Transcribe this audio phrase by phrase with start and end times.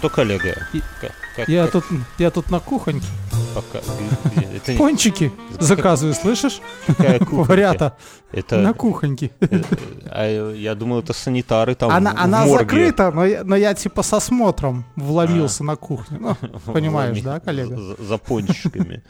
[0.00, 0.56] Что, коллега?
[0.72, 1.84] И- Как- как- Я как тут,
[2.18, 3.06] я тут на кухоньке.
[3.54, 3.80] пока-
[4.56, 6.62] это не- Пончики заказываю, слышишь?
[7.30, 7.98] Поварята
[8.32, 9.30] Это, на кухоньке.
[9.40, 9.62] э,
[10.10, 12.64] а я думал, это санитары там Она, в- она морге.
[12.64, 16.18] закрыта, но я, но я типа со смотром вломился на кухню.
[16.42, 17.76] Ну, понимаешь, Вломи- да, коллега?
[17.76, 19.02] За, за пончиками.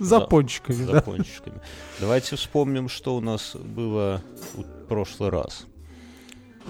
[0.00, 1.60] За пончиками, За пончиками.
[2.00, 4.22] Давайте вспомним, что у нас было
[4.56, 5.66] в прошлый раз.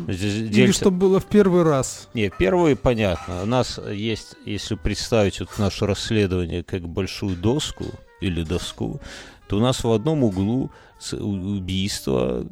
[0.06, 2.08] Здесь Или что было в первый раз.
[2.14, 3.42] Не, первый понятно.
[3.42, 7.86] У нас есть, если представить вот наше расследование как большую доску
[8.20, 9.00] или доску,
[9.48, 10.70] то у нас в одном углу
[11.12, 12.44] убийство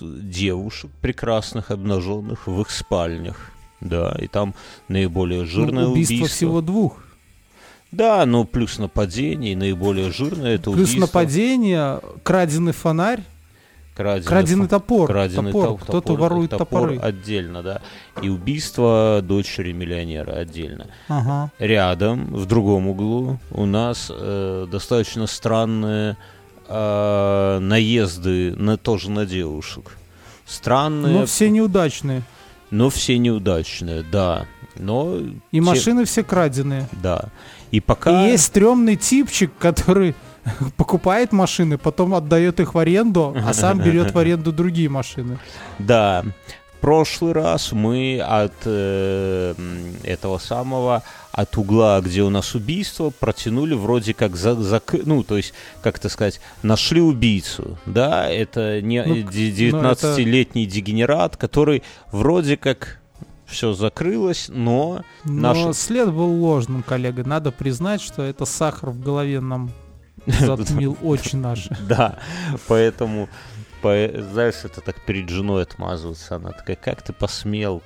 [0.00, 3.50] девушек прекрасных, обнаженных в их спальнях.
[3.80, 4.54] Да, и там
[4.88, 6.36] наиболее Ну, жирное убийство, убийство.
[6.36, 7.04] всего двух.
[7.90, 11.00] Да, но плюс нападение, и наиболее жирное это Плюс убийство.
[11.00, 13.22] нападение, краденый фонарь,
[13.94, 15.06] Краденый, краденый топор.
[15.06, 15.68] краденый топор.
[15.68, 16.98] топ- Кто-то топор- ворует топор топоры.
[16.98, 17.80] отдельно, да.
[18.22, 20.88] И убийство дочери миллионера отдельно.
[21.08, 21.52] Ага.
[21.60, 26.16] Рядом, в другом углу, у нас э, достаточно странные
[26.68, 29.96] э, наезды на, тоже на девушек.
[30.46, 32.22] Странные, Но все неудачные.
[32.70, 34.46] но все неудачные, да.
[34.76, 36.88] Но И те- машины все краденые.
[37.00, 37.26] Да.
[37.70, 38.26] И пока...
[38.26, 40.14] И есть стрёмный типчик, который
[40.76, 45.38] покупает машины, потом отдает их в аренду, а сам берет в аренду другие машины.
[45.78, 46.24] Да.
[46.76, 49.54] В прошлый раз мы от э,
[50.02, 55.38] этого самого, от угла, где у нас убийство, протянули вроде как за, зак- ну, то
[55.38, 60.08] есть, как это сказать, нашли убийцу, да, это не Ну, э, к- де- ну, это-
[60.08, 63.00] 19-летний дегенерат, который вроде как
[63.46, 67.24] все закрылось, но Но Наши- след был ложным, коллега.
[67.24, 69.70] Надо признать, что это сахар в голове нам
[70.40, 71.68] затмил очень наш.
[71.88, 72.18] Да,
[72.68, 73.28] поэтому,
[73.82, 76.36] по- знаешь, это так перед женой отмазываться.
[76.36, 77.82] Она такая, как ты посмел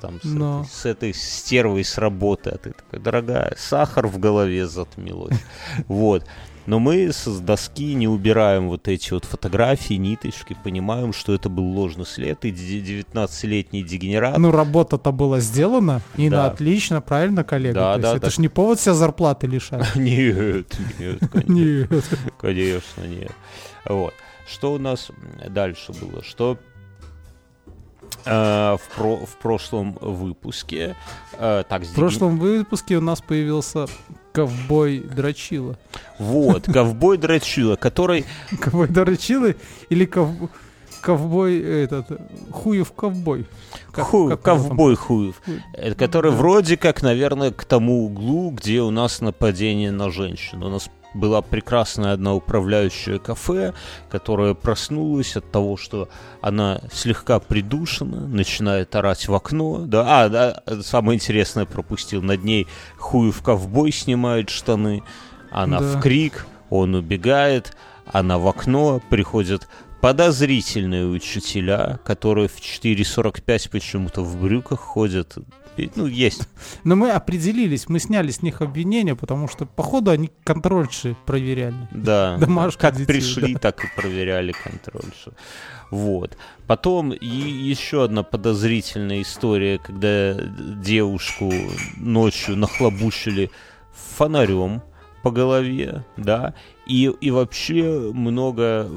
[0.00, 0.60] там, с, Но.
[0.60, 2.50] этой, с этой стервой с работы?
[2.50, 5.38] А ты такой, дорогая, сахар в голове затмилось.
[5.88, 6.26] Вот.
[6.66, 11.64] Но мы с доски не убираем вот эти вот фотографии, ниточки, понимаем, что это был
[11.64, 16.36] ложный след, и де- 19-летний дегенерат Ну, работа-то была сделана, и Да.
[16.36, 17.74] на отлично, правильно, коллега?
[17.80, 18.30] Да, То да, это да.
[18.30, 19.86] ж не повод себя зарплаты лишать.
[19.96, 22.02] Нет, нет, конечно.
[22.38, 23.32] Конечно, нет.
[23.86, 24.12] Вот.
[24.46, 25.10] Что у нас
[25.48, 26.22] дальше было?
[26.22, 26.58] Что
[28.24, 30.96] э, в, про- в прошлом выпуске...
[31.38, 33.86] э, так, В прошлом выпуске у нас появился
[34.32, 35.78] ковбой Драчила.
[36.18, 38.24] Вот, ковбой Драчила, который...
[38.60, 39.54] Ковбой Драчила
[39.88, 40.50] или ков-
[41.00, 42.06] ковбой этот
[42.52, 43.46] хуев ковбой.
[43.92, 45.40] Как- ху- как ковбой Хуев.
[45.74, 46.36] Э, Который Да.
[46.36, 50.66] вроде как, наверное, к тому углу, где у нас нападение на женщину.
[50.66, 53.74] У нас была прекрасная одна управляющая кафе,
[54.10, 56.08] которая проснулась от того, что
[56.40, 59.78] она слегка придушена, начинает орать в окно.
[59.86, 62.22] Да, а, да, самое интересное пропустил.
[62.22, 62.66] Над ней
[62.98, 65.02] хуев ковбой снимает штаны.
[65.50, 65.84] Она Да.
[65.86, 69.68] в крик, он убегает, она в окно, приходят
[70.00, 75.36] подозрительные учителя, которые в 4.45 почему-то в брюках ходят.
[75.94, 76.48] Ну, есть.
[76.84, 81.88] Но мы определились, мы сняли с них обвинения, потому что, походу, они контрольши проверяли.
[81.90, 82.36] Да.
[82.40, 85.32] Домашку как детей, пришли, так и проверяли контрольшу.
[85.90, 86.36] Вот.
[86.66, 91.52] Потом и еще одна подозрительная история, когда девушку
[91.96, 93.50] ночью нахлобучили
[93.92, 94.82] фонарем
[95.22, 96.54] по голове, да,
[96.86, 98.88] и, и вообще много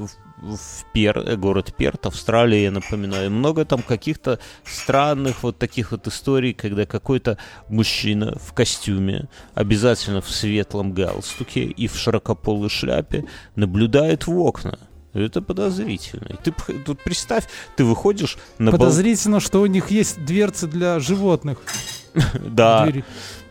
[0.44, 6.06] в, Пер, э, город Перт, Австралия, я напоминаю, много там каких-то странных вот таких вот
[6.06, 7.38] историй, когда какой-то
[7.68, 13.24] мужчина в костюме, обязательно в светлом галстуке и в широкополой шляпе,
[13.56, 14.78] наблюдает в окна.
[15.14, 16.26] Это подозрительно.
[16.28, 16.52] И Ты
[16.84, 17.44] тут представь,
[17.76, 21.58] ты выходишь на бал- Подозрительно, что у них есть дверцы для животных.
[22.38, 22.86] Да,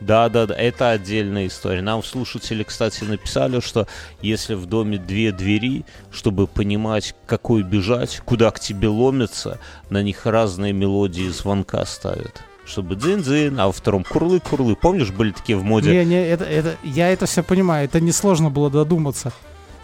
[0.00, 1.82] да, да, да, это отдельная история.
[1.82, 3.86] Нам слушатели, кстати, написали, что
[4.22, 9.58] если в доме две двери, чтобы понимать, какой бежать, куда к тебе ломятся,
[9.90, 12.42] на них разные мелодии звонка ставят.
[12.64, 14.76] Чтобы дзин-дзин, а во втором курлы-курлы.
[14.76, 15.90] Помнишь, были такие в моде?
[15.90, 19.32] Не, не, это, это, я это все понимаю, это несложно было додуматься.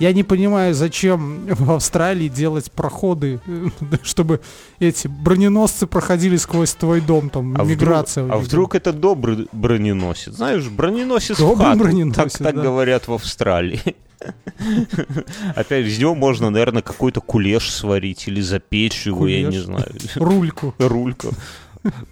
[0.00, 3.38] Я не понимаю, зачем в Австралии делать проходы,
[4.02, 4.40] чтобы
[4.78, 8.24] эти броненосцы проходили сквозь твой дом, там, А миграция.
[8.24, 10.34] вдруг, а вдруг это добрый броненосец?
[10.34, 11.78] Знаешь, броненосец в Добрый хату.
[11.80, 12.62] броненосец, так, так да.
[12.62, 13.94] говорят в Австралии.
[15.54, 19.92] Опять из него можно, наверное, какой-то кулеш сварить или запечь его, я не знаю.
[20.16, 20.74] Рульку.
[20.78, 21.32] Рульку.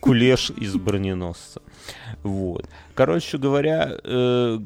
[0.00, 1.60] Кулеш из броненосца.
[2.22, 2.66] Вот.
[2.94, 4.58] Короче говоря, э,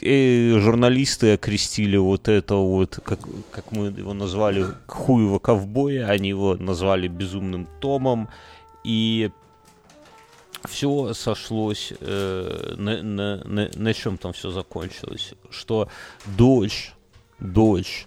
[0.00, 3.18] э, журналисты окрестили вот это вот, как,
[3.50, 8.28] как мы его назвали, хуево ковбоя, они его назвали безумным Томом.
[8.84, 9.30] и
[10.68, 15.88] все сошлось э, на, на, на, на чем там все закончилось, что
[16.36, 16.92] дочь,
[17.38, 18.06] дочь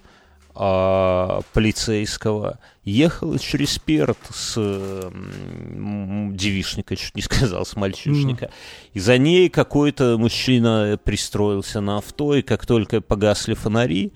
[0.55, 8.51] а, полицейского ехала через перт с м, девишника, чуть не сказал, с мальчишника.
[8.93, 14.11] И за ней какой-то мужчина пристроился на авто, и как только погасли фонари,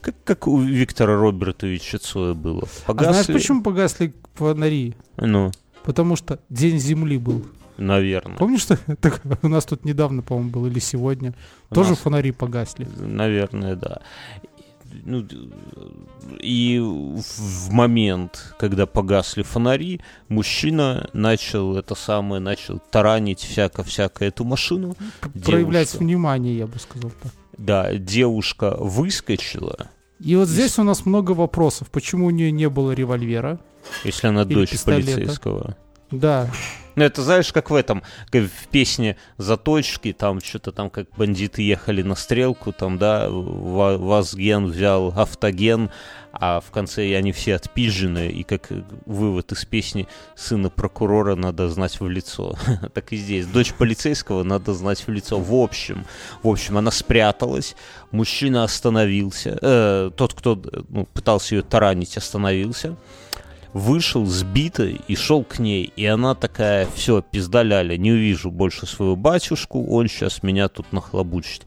[0.00, 2.64] как, как у Виктора Робертовича Цоя было.
[2.86, 3.10] Погасли...
[3.10, 4.94] А знаешь, почему погасли фонари?
[5.16, 5.50] Ну,
[5.84, 7.46] Потому что День Земли был.
[7.78, 8.36] наверное.
[8.36, 11.34] Помнишь, что так, у нас тут недавно, по-моему, был, или сегодня?
[11.70, 12.86] У Тоже нас- фонари погасли.
[12.98, 14.00] Наверное, да.
[15.04, 15.26] Ну,
[16.40, 24.96] и в момент, когда погасли фонари, мужчина начал это самое, начал таранить всяко-всяко эту машину.
[25.44, 25.98] Проявлять Девушка.
[26.04, 27.32] внимание, я бы сказал так.
[27.56, 29.88] Да, девушка выскочила,
[30.18, 31.90] И вот здесь у нас много вопросов.
[31.90, 33.58] Почему у нее не было револьвера?
[34.04, 35.12] если она дочь пистолета.
[35.14, 35.76] полицейского.
[36.10, 36.50] Да.
[36.96, 41.62] Ну, это знаешь, как в этом, как в песне «Заточки», там что-то там, как бандиты
[41.62, 45.90] ехали на стрелку, там, да, Ва- Вазген взял автоген,
[46.32, 48.68] а в конце они все отпизжены, и как
[49.06, 52.56] вывод из песни «Сына прокурора надо знать в лицо».
[52.94, 53.46] так и здесь.
[53.46, 55.38] Дочь полицейского надо знать в лицо.
[55.38, 56.04] В общем,
[56.42, 57.76] в общем, она спряталась,
[58.10, 62.96] мужчина остановился, э, тот, кто ну, пытался ее таранить, остановился,
[63.72, 65.92] вышел сбитый и шел к ней.
[65.96, 70.92] И она такая, все, пизда ляля, не увижу больше своего батюшку, он сейчас меня тут
[70.92, 71.66] нахлобучит.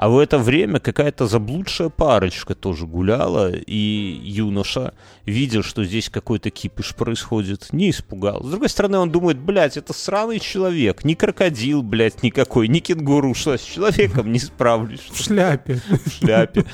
[0.00, 4.94] А в это время какая-то заблудшая парочка тоже гуляла, и юноша,
[5.26, 8.42] видя, что здесь какой-то кипиш происходит, не испугал.
[8.42, 13.34] С другой стороны, он думает, блядь, это сраный человек, не крокодил, блядь, никакой, не кенгуру,
[13.34, 15.82] что с человеком не справлюсь В шляпе.
[16.06, 16.64] в шляпе.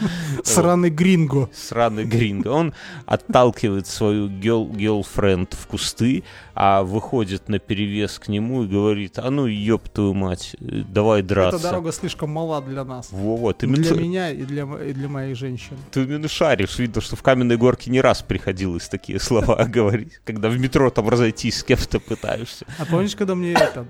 [0.45, 1.51] Сраный гринго.
[1.53, 2.47] Сраный гринго.
[2.47, 2.75] Он
[3.07, 6.23] отталкивает свою гел girlfriend в кусты,
[6.55, 11.23] а выходит на перевес к нему и говорит, а ну ёб твою мать, э, давай
[11.23, 11.63] Эта драться.
[11.63, 13.11] дорога слишком мала для нас.
[13.17, 15.79] Во-во, ты, Для именно- меня и для, и для моей женщины.
[15.91, 16.79] ты именно шаришь.
[16.79, 21.09] Видно, что в каменной горке не раз приходилось такие слова говорить, когда в метро там
[21.09, 22.67] разойтись с кем-то пытаешься.
[22.79, 23.87] А помнишь, когда мне это...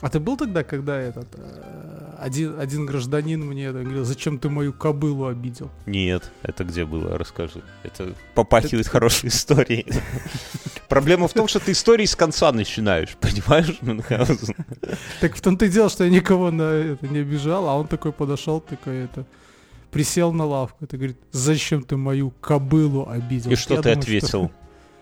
[0.00, 4.48] А ты был тогда, когда этот э, один, один гражданин мне это говорил, зачем ты
[4.48, 5.70] мою кобылу обидел?
[5.86, 7.16] Нет, это где было?
[7.16, 7.62] Расскажи.
[7.82, 9.86] Это попахивает хорошей историей.
[10.88, 14.54] Проблема в том, что ты истории с конца начинаешь, понимаешь, Мюнхгаузен?
[15.20, 18.12] Так в том-то и дело, что я никого на это не обижал, а он такой
[18.12, 19.24] подошел, такой это
[19.90, 23.50] присел на лавку, это говорит, зачем ты мою кобылу обидел?
[23.50, 24.50] И что Я ты думаю, ответил?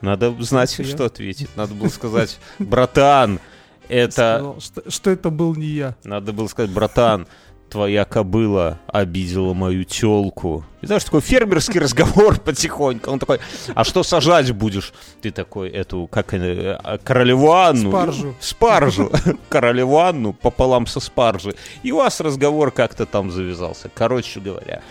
[0.00, 1.48] Надо знать, Это что ответить.
[1.56, 3.40] Надо было сказать, братан,
[3.88, 4.12] это...
[4.12, 5.96] сказал, что, что это был не я.
[6.04, 7.26] Надо было сказать, братан,
[7.68, 10.64] твоя кобыла обидела мою телку.
[10.80, 13.10] И знаешь, такой фермерский разговор потихоньку.
[13.10, 13.40] Он такой,
[13.74, 14.92] а что сажать будешь?
[15.20, 17.90] Ты такой, эту, как а, королеву Анну.
[17.90, 18.34] Спаржу.
[18.40, 19.12] Спаржу.
[19.48, 21.54] Королеву Анну пополам со спаржей.
[21.82, 23.90] И у вас разговор как-то там завязался.
[23.92, 24.82] Короче говоря,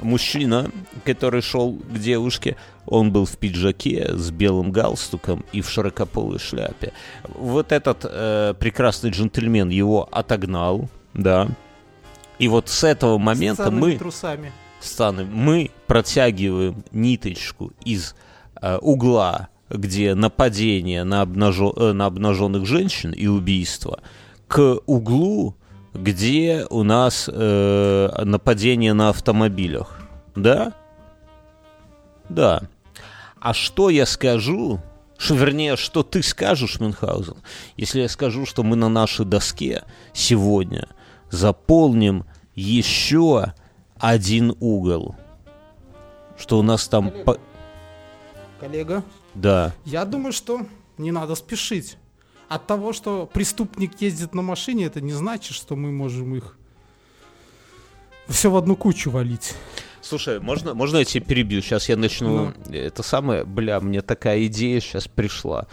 [0.00, 0.70] мужчина,
[1.04, 2.56] который шел к девушке,
[2.86, 6.92] он был в пиджаке с белым галстуком и в широкополой шляпе.
[7.28, 11.48] Вот этот э, прекрасный джентльмен его отогнал, да.
[12.38, 14.52] И вот с этого момента С мы, трусами.
[14.80, 18.14] Станы, мы протягиваем ниточку из
[18.60, 24.00] э, угла, где нападение на, обнажо- э, на обнаженных женщин и убийство,
[24.48, 25.54] к углу,
[25.94, 30.00] где у нас э, нападение на автомобилях.
[30.36, 30.72] Да?
[32.28, 32.62] Да.
[33.40, 34.80] А что я скажу,
[35.18, 37.36] что, вернее, что ты скажешь, Мюнхгаузен,
[37.76, 40.88] если я скажу, что мы на нашей доске сегодня
[41.30, 43.52] заполним еще
[43.98, 45.16] один угол?
[46.38, 47.10] Что у нас там...
[47.24, 47.38] по-
[48.60, 49.02] Коллега,
[49.34, 49.72] Да.
[49.84, 50.60] я думаю, что
[50.98, 51.96] не надо спешить.
[52.50, 56.56] От того, что преступник ездит на машине, это не значит, что мы можем их
[58.26, 59.54] все в одну кучу валить.
[60.00, 61.62] Слушай, можно, можно я тебе перебью?
[61.62, 62.52] Сейчас я начну...
[62.68, 63.44] Это самое...
[63.44, 65.68] Бля, мне такая идея сейчас пришла.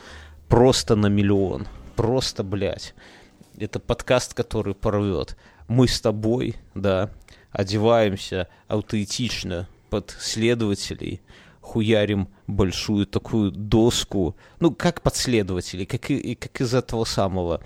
[0.49, 1.67] Просто на миллион.
[1.95, 2.93] Просто, блядь.
[3.57, 5.35] Это подкаст, который порвет.
[5.67, 7.09] Мы с тобой, да,
[7.51, 11.21] одеваемся аутентично под следователей,
[11.67, 14.35] хуярим большую такую доску.
[14.59, 17.61] Ну, как подследователи, как, и, как из этого самого...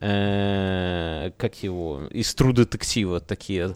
[0.00, 2.06] э, как его?
[2.10, 3.74] Из True детектива такие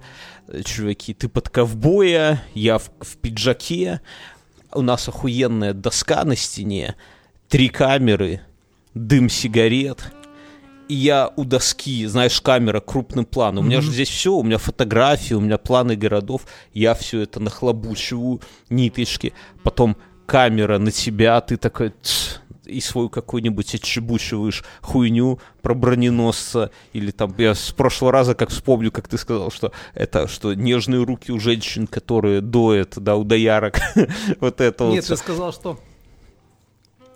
[0.49, 1.13] э, чуваки.
[1.13, 4.01] Ты под ковбоя, я в, в пиджаке,
[4.73, 6.95] у нас охуенная доска на стене,
[7.49, 8.41] три камеры,
[8.95, 10.13] дым сигарет,
[10.89, 13.65] и я у доски, знаешь, камера крупным планом.
[13.65, 16.43] У меня же здесь все, у меня фотографии, у меня планы городов.
[16.73, 19.33] Я все это нахлобучиваю, ниточки.
[19.63, 27.11] Потом камера на тебя, ты такой, «Тс, и свою какую-нибудь отчебучиваешь хуйню про броненосца, или
[27.11, 31.31] там, я с прошлого раза как вспомню, как ты сказал, что это, что нежные руки
[31.31, 33.81] у женщин, которые доят, да, у доярок,
[34.41, 34.95] вот это вот.
[34.95, 35.79] Нет, ты сказал, что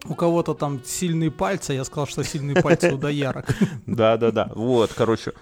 [0.09, 3.47] у кого-то там сильные пальцы, я сказал, что сильные пальцы у доярок.
[3.87, 5.33] Да-да-да, вот, короче,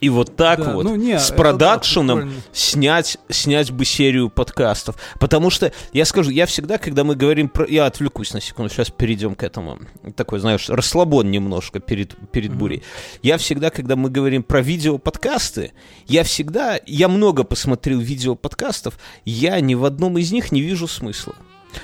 [0.00, 4.96] и вот так Да, вот ну не, с да, продакшеном снять, снять бы серию подкастов.
[5.18, 7.66] Потому что, я скажу, я всегда, когда мы говорим про...
[7.66, 9.78] Я отвлекусь на секунду, сейчас перейдем к этому.
[10.16, 12.82] Такой, знаешь, расслабон немножко перед, перед бурей.
[13.22, 15.72] Я всегда, когда мы говорим про видеоподкасты,
[16.06, 16.80] я всегда...
[16.86, 21.34] Я много посмотрел видеоподкастов, я ни в одном из них не вижу смысла.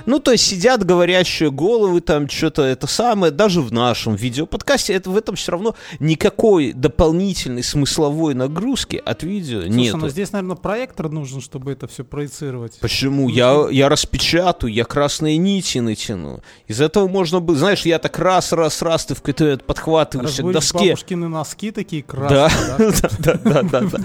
[0.06, 5.10] Ну, то есть сидят говорящие головы, там что-то это самое, даже в нашем видеоподкасте, это
[5.10, 9.94] в этом все равно никакой дополнительной смысловой нагрузки от видео Слушай, нет.
[9.96, 12.78] ну здесь, наверное, проектор нужен, чтобы это все проецировать.
[12.80, 13.28] Почему?
[13.28, 16.42] Я, я распечатаю, я красные нити натяну.
[16.66, 20.52] Из этого можно бы, знаешь, я так раз, раз, раз, ты в какой-то подхватываешься к
[20.52, 20.78] доске.
[20.78, 23.02] бабушкины носки такие красные, да?
[23.18, 23.98] да, да, да, да.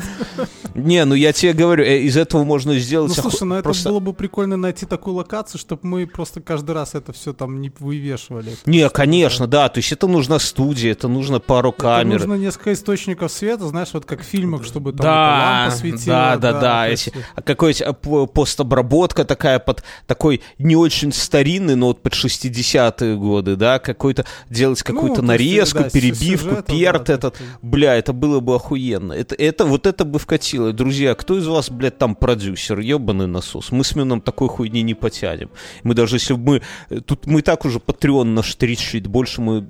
[0.74, 3.14] Не, ну я тебе говорю, э, из этого можно сделать...
[3.16, 6.96] Ну, слушай, ну это было бы прикольно найти такую локацию, чтобы мы просто каждый раз
[6.96, 8.56] это все там не вывешивали.
[8.66, 12.20] Не, конечно, да, то есть это нужна студия, это нужно пару Это камер.
[12.20, 16.06] нужно несколько источников света, знаешь, вот как в фильмах, чтобы там Да, лампа светила.
[16.06, 21.14] да, да, да, эти- есть, а какой-то а, по- постобработка такая под такой не очень
[21.14, 25.90] старинный, но вот под 60-е годы, да, какой-то делать какую-то Ну, то есть, нарезку, да,
[25.90, 29.14] перебивку, сюжета, перт да, то этот, бля, это было бы охуенно.
[29.14, 30.74] Это, это, вот это бы вкатило.
[30.74, 33.72] Друзья, кто из вас, блядь, там продюсер, ебаный насос?
[33.72, 35.50] Мы с Мином такой хуйни не потянем.
[35.84, 39.42] Мы даже если бы мы, э, тут мы и так уже Patreon наш трещит, больше
[39.42, 39.68] мы,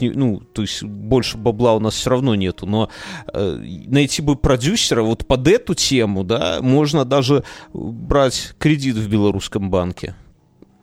[0.00, 2.90] ну, то есть больше бабла у нас все равно нету, но
[3.32, 9.70] э, найти бы продюсера вот под эту тему, да, можно даже брать кредит в белорусском
[9.70, 10.14] банке.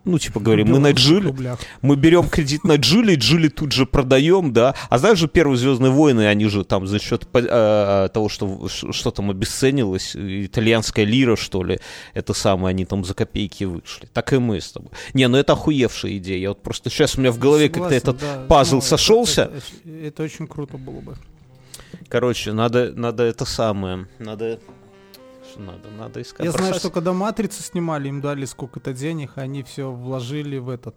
[0.03, 1.33] Ну, типа, говорим, мы на Джили,
[1.81, 4.73] мы берем кредит на Джили, Джили тут же продаем, да.
[4.89, 9.11] А знаешь же, первые Звездные войны, они же там за счет э, того, что что
[9.11, 11.79] там обесценилось, итальянская лира, что ли,
[12.13, 14.07] это самое, они там за копейки вышли.
[14.11, 14.91] Так и мы с тобой.
[15.13, 16.37] Не, ну это охуевшая идея.
[16.39, 18.45] Я вот просто сейчас у меня в голове как-то этот да.
[18.47, 19.51] пазл Ну, это- сошелся.
[19.83, 21.15] Это, это очень круто было бы.
[22.07, 24.59] Короче, надо, надо это самое, надо...
[25.61, 25.89] Надо?
[25.97, 26.45] Надо искать.
[26.45, 26.81] Я знаю, бросать.
[26.81, 30.95] что когда «Матрицу» снимали, им дали сколько-то денег, они все вложили в этот...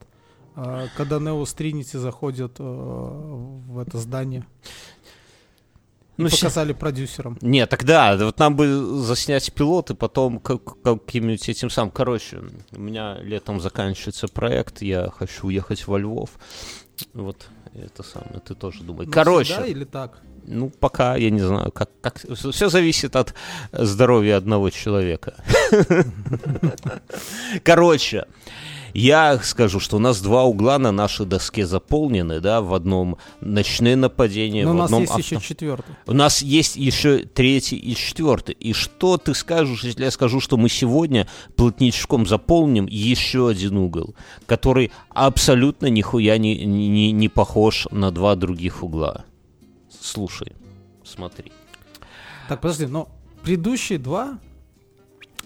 [0.56, 4.44] а, Когда Нео с Тринити заходят э, в это здание.
[6.16, 7.36] И Ну, показали продюсерам.
[7.40, 8.66] Не, тогда, вот нам бы
[9.02, 11.90] заснять пилот и потом как- каким-нибудь этим самым.
[11.90, 12.40] Короче,
[12.70, 16.30] у меня летом заканчивается проект, я хочу уехать во Львов.
[17.14, 19.06] Вот это самое, ты тоже думай.
[19.06, 20.18] Ну, Короче, всегда или так?
[20.46, 23.34] ну пока я не знаю, как, как все зависит от
[23.72, 25.34] здоровья одного человека.
[27.64, 28.26] Короче,
[28.94, 33.96] я скажу, что у нас два угла на нашей доске заполнены, да, в одном ночные
[33.96, 35.94] нападения, Но у в нас одном есть авто- еще четвертый.
[36.06, 38.54] у нас есть еще третий и четвертый.
[38.54, 44.14] И что ты скажешь, если я скажу, что мы сегодня плотничком заполним еще один угол,
[44.46, 49.24] который абсолютно нихуя не, не, не похож на два других угла?
[50.00, 50.52] Слушай,
[51.04, 51.50] смотри.
[52.48, 53.08] Так, подожди, но
[53.42, 54.38] предыдущие два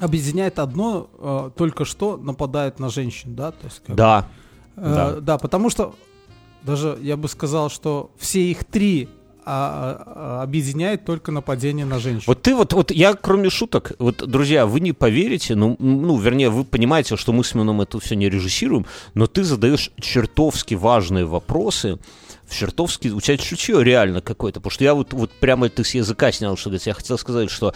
[0.00, 3.50] объединяет одно, э, только что нападает на женщин, да?
[3.52, 4.26] То есть, как Да,
[4.76, 5.20] э, да.
[5.20, 5.94] да, потому что
[6.62, 9.08] даже я бы сказал, что все их три
[9.50, 12.24] а, а, объединяет только нападение на женщин.
[12.26, 16.50] Вот ты вот, вот я кроме шуток, вот, друзья, вы не поверите, ну, ну, вернее,
[16.50, 21.24] вы понимаете, что мы с Мином это все не режиссируем, но ты задаешь чертовски важные
[21.24, 21.98] вопросы,
[22.48, 25.94] в чертовски, у тебя чутье реально какое-то, потому что я вот, вот прямо ты с
[25.94, 26.86] языка снял, что говорить.
[26.86, 27.74] я хотел сказать, что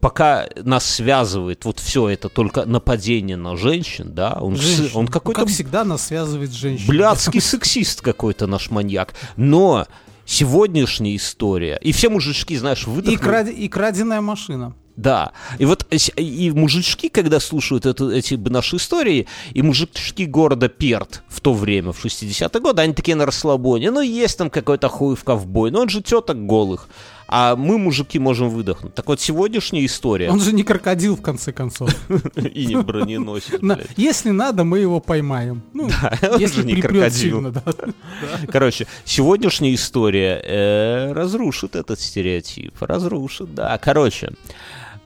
[0.00, 4.90] пока нас связывает вот все это только нападение на женщин, да, он, Женщин.
[4.94, 6.88] он Ну, какой-то как всегда нас связывает с женщиной.
[6.88, 9.86] блядский сексист какой-то наш маньяк, но
[10.24, 13.18] сегодняшняя история, и все мужички, знаешь, И, выдохнули.
[13.18, 14.74] краде- и краденая машина.
[14.96, 15.32] Да.
[15.58, 21.40] И вот и мужички, когда слушают эту, эти наши истории, и мужички города Перт в
[21.40, 23.90] то время, в 60-е годы, они такие на расслабоне.
[23.90, 26.88] Ну, есть там какой-то хуй в ковбой, но он же теток голых.
[27.34, 28.94] А мы, мужики, можем выдохнуть.
[28.94, 30.28] Так вот, сегодняшняя история...
[30.28, 31.88] Он же не крокодил, в конце концов.
[32.36, 33.58] И не броненосец.
[33.96, 35.62] Если надо, мы его поймаем.
[35.72, 37.40] Ну, он если же не крокодил.
[37.50, 37.62] да.
[38.52, 42.74] Короче, сегодняшняя история э, разрушит этот стереотип.
[42.82, 43.78] Разрушит, да.
[43.78, 44.32] Короче,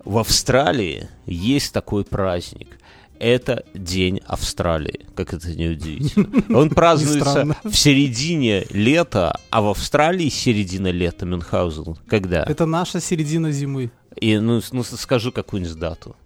[0.05, 2.77] в Австралии есть такой праздник.
[3.19, 6.29] Это День Австралии, как это не удивительно.
[6.59, 11.97] Он празднуется в середине лета, а в Австралии середина лета, Мюнхгаузен.
[12.07, 12.45] Когда?
[12.45, 13.91] Это наша середина зимы.
[14.17, 16.17] И, ну, ну, скажи какую-нибудь дату.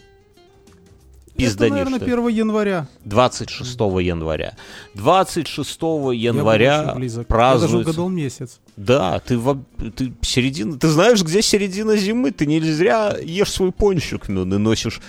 [1.37, 1.80] пизданешь.
[1.80, 2.88] Это, наверное, 1 января.
[3.04, 4.56] 26 января.
[4.94, 5.80] 26
[6.14, 6.97] января
[7.28, 7.76] празднуется...
[7.76, 8.61] Даже угадал месяц.
[8.76, 9.62] Да, ты, во...
[9.97, 10.78] ты середина...
[10.78, 12.30] Ты знаешь, где середина зимы?
[12.30, 15.00] Ты не зря ешь свой пончик, ну, и носишь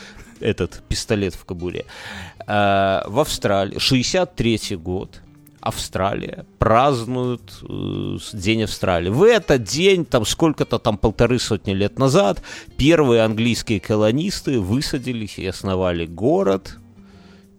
[0.42, 1.86] этот пистолет в кобуре.
[2.48, 5.22] А, в Австралии, 63 год,
[5.62, 9.10] Австралия празднуют э, День Австралии.
[9.10, 12.42] В этот день, там сколько-то там полторы сотни лет назад,
[12.78, 16.78] первые английские колонисты высадились и основали город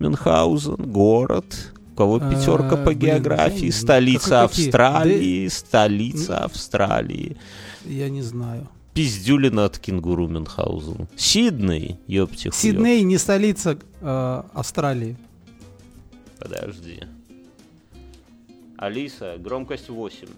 [0.01, 4.43] Мюнхгаузен, город, у кого пятерка А, по блин, географии, ну, столица?
[4.43, 7.37] Австралии, столица Австралии.
[7.85, 8.69] Я не знаю.
[8.95, 11.09] Пиздюлина от кенгуру Мюнхгаузен.
[11.17, 12.55] Сидней, ёпти хуёв.
[12.57, 15.17] Сидней не столица э, Австралии.
[16.39, 17.01] Подожди.
[18.77, 20.29] Алиса, громкость 8.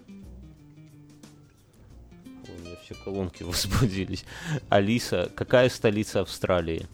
[2.46, 4.24] У меня все колонки возбудились.
[4.68, 6.86] Алиса, какая столица Австралии?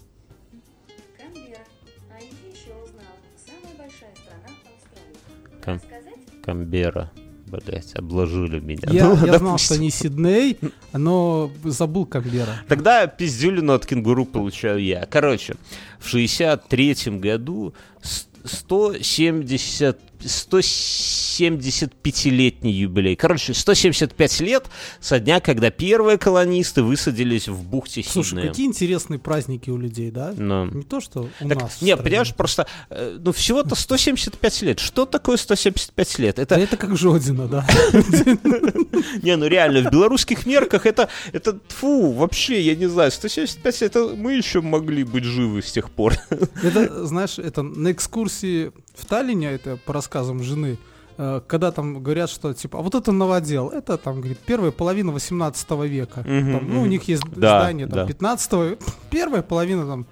[1.18, 1.66] Канберра.
[2.10, 3.18] А я еще узнала.
[3.44, 5.60] Самая большая страна Австралии.
[5.60, 6.42] Кам- Сказать?
[6.42, 7.10] Камбера.
[7.50, 8.88] Блять, обложили меня.
[8.90, 9.58] Я, Ну, я знал, допустим.
[9.58, 10.56] что не Сидней,
[10.92, 12.62] но забыл Камбера.
[12.68, 15.06] Тогда пиздюлину от кенгуру получаю я.
[15.06, 15.56] Короче,
[15.98, 23.16] в 63-м году с- 170 175-летний юбилей.
[23.16, 24.66] Короче, 175 лет
[25.00, 28.48] со дня, когда первые колонисты высадились в бухте Слушай, Сиднея.
[28.48, 30.34] какие интересные праздники у людей, да?
[30.36, 30.66] Ну.
[30.66, 31.76] Не то, что у Так, нас.
[31.78, 32.08] в не, стране.
[32.10, 34.80] понимаешь, просто, э, ну, всего-то 175 лет.
[34.80, 36.38] Что такое 175 лет?
[36.38, 37.66] Это, Да это как Жодина, да.
[39.22, 43.96] не, ну реально, в белорусских мерках это, это, фу, вообще, я не знаю, 175 лет,
[43.96, 46.14] это мы еще могли быть живы с тех пор.
[46.62, 50.76] Это, знаешь, это на экскурсии в Таллине, это по рассказам жены,
[51.18, 55.12] э, когда там говорят, что типа, а вот это новодел, это там, говорит, первая половина
[55.12, 56.20] 18 века.
[56.26, 56.90] Мгм, Там, ну, у мгм.
[56.90, 58.06] них есть Да, здание там, да.
[58.06, 58.78] 15
[59.10, 60.06] первая половина там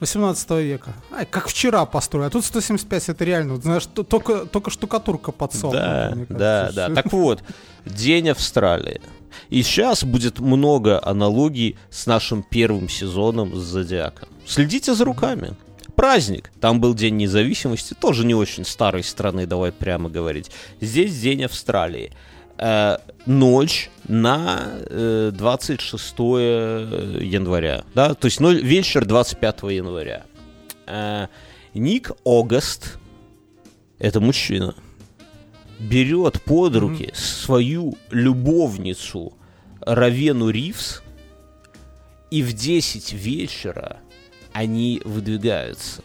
[0.00, 0.92] 18 века.
[1.12, 2.26] Ай, как вчера построили.
[2.26, 5.80] А тут 175 это реально, вот, знаешь, только, только штукатурка подсохла.
[5.80, 6.94] Да, да, да.
[6.94, 7.42] Так вот,
[7.86, 9.00] День Австралии.
[9.48, 14.28] И сейчас будет много аналогий с нашим первым сезоном с Зодиаком.
[14.46, 15.52] Следите за руками.
[16.00, 16.50] Праздник.
[16.62, 20.50] Там был День независимости, тоже не очень старой страны, давай прямо говорить.
[20.80, 22.14] Здесь День Австралии.
[22.56, 27.84] Э, ночь на э, 26 января.
[27.94, 28.14] Да?
[28.14, 30.24] То есть ноль- вечер 25 января.
[30.86, 31.26] Э,
[31.74, 32.98] Ник Огаст,
[33.98, 34.74] это мужчина,
[35.78, 39.34] берет под руки свою любовницу
[39.82, 41.02] Равену Ривз,
[42.30, 43.98] и в 10 вечера
[44.52, 46.02] они выдвигаются.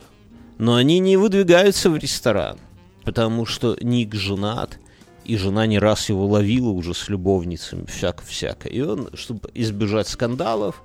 [0.58, 2.58] Но они не выдвигаются в ресторан,
[3.04, 4.80] потому что Ник женат,
[5.26, 8.70] и жена не раз его ловила уже с любовницами, всяко-всяко.
[8.70, 10.84] И он, чтобы избежать скандалов,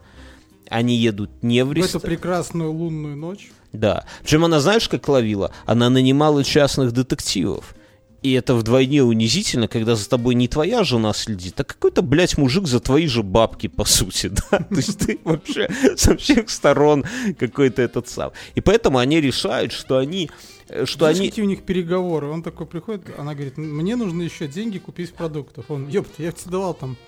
[0.69, 2.07] они едут не в В эту ресторан.
[2.07, 3.51] прекрасную лунную ночь.
[3.73, 4.05] Да.
[4.23, 5.53] Причем она, знаешь, как ловила?
[5.67, 7.75] Она нанимала частных детективов.
[8.23, 12.67] И это вдвойне унизительно, когда за тобой не твоя жена следит, а какой-то, блядь, мужик
[12.67, 14.59] за твои же бабки, по сути, да?
[14.59, 17.05] То есть ты вообще со всех сторон
[17.39, 18.33] какой-то этот сам.
[18.55, 20.31] И поэтому они решают, что они...
[20.69, 21.29] э, Что Знаешь, они...
[21.31, 22.27] какие у них переговоры?
[22.29, 25.71] Он такой приходит, она говорит, мне нужно еще деньги купить продуктов.
[25.71, 26.99] Он, ёпта, я тебе давал там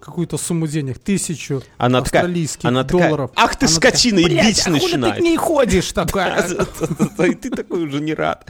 [0.00, 3.30] какую-то сумму денег, тысячу Она такая, австралийских она такая, долларов.
[3.36, 5.16] ах ты Она скотина, и такая, бить «Блядь, а хули ты начинает.
[5.16, 6.46] к ней ходишь такая?
[7.26, 8.46] И ты такой уже не рад.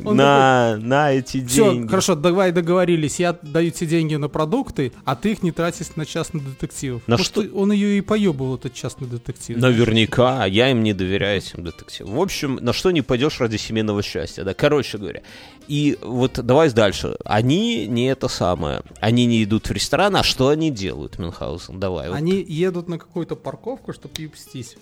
[0.00, 1.88] На, на эти Все, деньги.
[1.88, 3.18] хорошо, давай договорились.
[3.18, 7.02] Я даю тебе деньги на продукты, а ты их не тратишь на частных детективов.
[7.06, 9.56] На что- Он ее и поебал, этот частный детектив.
[9.58, 12.14] Наверняка, я им не доверяю этим детективам.
[12.14, 15.22] В общем, на что не пойдешь ради семейного счастья, да, короче говоря.
[15.68, 17.16] И вот давай дальше.
[17.24, 18.82] Они не это самое.
[19.00, 21.78] Они не идут в ресторан, а что они делают, Мюнхгаузен?
[21.78, 22.08] Давай.
[22.08, 22.16] вот.
[22.16, 24.76] Они едут на какую-то парковку, чтобы ебстись.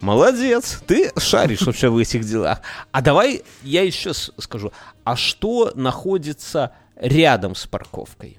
[0.00, 2.60] Молодец, ты шаришь вообще в этих делах.
[2.92, 4.72] А давай я еще скажу.
[5.04, 8.38] А что находится рядом с парковкой?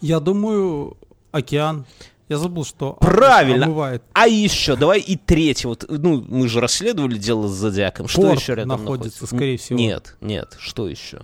[0.00, 0.96] Я думаю,
[1.30, 1.86] океан.
[2.28, 3.66] Я забыл, что Правильно.
[3.66, 4.02] омывает.
[4.12, 5.66] А еще, давай и третий.
[5.66, 8.06] Вот, ну, мы же расследовали дело с Зодиаком.
[8.08, 9.26] Что Порт еще рядом находится, находится?
[9.26, 9.78] скорее всего.
[9.78, 11.22] Нет, нет, что еще?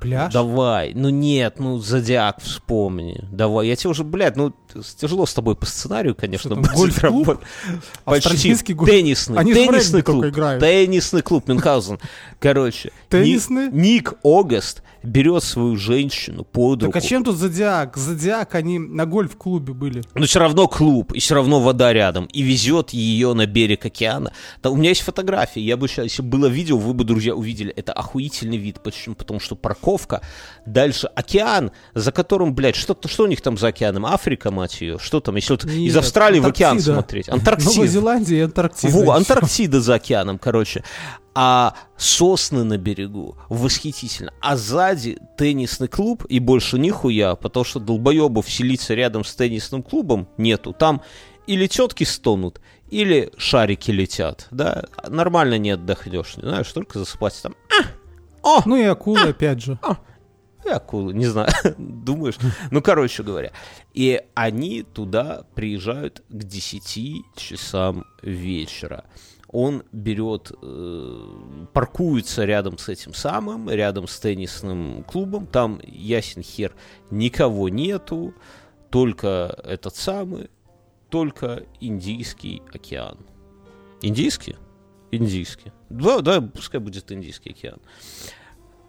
[0.00, 0.32] Пляж.
[0.32, 3.22] Давай, ну нет, ну Зодиак вспомни.
[3.30, 4.54] Давай, я тебе уже, блядь, ну
[4.98, 7.28] тяжело с тобой по сценарию, конечно, там, гольф-клуб?
[7.28, 7.46] работать.
[8.04, 8.52] Почти.
[8.52, 10.24] Гольф- Теннисный, Они теннисный клуб.
[10.34, 11.98] Теннисный клуб Мюнхгаузен.
[12.38, 13.64] Короче, Теннисный?
[13.66, 16.98] Ник, Ник Огаст берет свою женщину под Так руку.
[16.98, 17.96] а чем тут Зодиак?
[17.96, 20.02] Зодиак, они на гольф-клубе были.
[20.14, 24.32] Но все равно клуб, и все равно вода рядом, и везет ее на берег океана.
[24.62, 27.34] Да, у меня есть фотографии, я бы сейчас, если бы было видео, вы бы, друзья,
[27.34, 27.72] увидели.
[27.72, 28.80] Это охуительный вид.
[28.82, 29.14] Почему?
[29.14, 30.20] Потому что парковка
[30.66, 34.06] дальше океан, за которым, блядь, что, что у них там за океаном?
[34.06, 36.94] Африка, мать ее, что там, если вот из Нет, Австралии в океан Антарктида.
[36.94, 37.28] смотреть?
[37.28, 37.70] Антарктида.
[37.74, 38.92] Новая Зеландия и Антарктида.
[38.92, 39.12] Во.
[39.14, 40.84] Антарктида за океаном, короче.
[41.34, 44.32] А сосны на берегу восхитительно.
[44.40, 50.28] А сзади теннисный клуб, и больше нихуя, потому что долбоебов селиться рядом с теннисным клубом
[50.36, 50.72] нету.
[50.72, 51.02] Там
[51.46, 54.84] или тетки стонут, или шарики летят, да.
[55.08, 57.54] Нормально не отдохнешь, не знаешь, только засыпать там.
[57.70, 57.86] А!
[58.42, 58.62] О!
[58.66, 59.78] Ну и акулы, опять же.
[60.64, 62.36] И акулы, не знаю, думаешь.
[62.70, 63.52] Ну, короче говоря.
[63.94, 69.04] И они туда приезжают к 10 часам вечера.
[69.52, 75.46] Он берет, э, паркуется рядом с этим самым, рядом с теннисным клубом.
[75.46, 76.72] Там, ясен хер,
[77.10, 78.32] никого нету,
[78.90, 80.50] только этот самый,
[81.08, 83.18] только Индийский океан.
[84.02, 84.56] Индийский?
[85.10, 85.72] Индийский.
[85.88, 87.80] Да, да, пускай будет Индийский океан.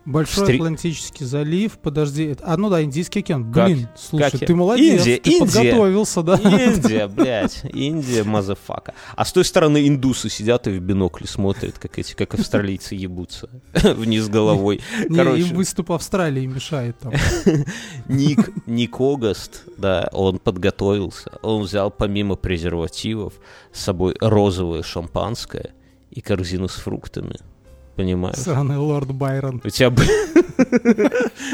[0.03, 2.35] Большой Встре- Атлантический залив, подожди.
[2.41, 3.53] А, ну да, Индийский океан.
[3.53, 3.67] Как?
[3.67, 5.45] Блин, слушай, Как ты молодец, Индия, ты Индия.
[5.45, 6.35] подготовился, да?
[6.35, 8.95] Индия, блядь, Индия, motherfucker.
[9.15, 13.47] А с той стороны индусы сидят и в бинокли смотрят, как эти, как австралийцы ебутся
[13.73, 14.81] вниз головой.
[15.07, 17.13] Не, Короче, им выступ Австралии мешает там.
[18.07, 21.31] Ник, Ник Огаст, да, он подготовился.
[21.43, 23.33] Он взял помимо презервативов
[23.71, 25.75] с собой розовое шампанское
[26.09, 27.37] и корзину с фруктами.
[27.95, 28.38] Понимаешь?
[28.38, 29.62] Сраный лорд Байрон.
[29.63, 30.04] У тебя, бы-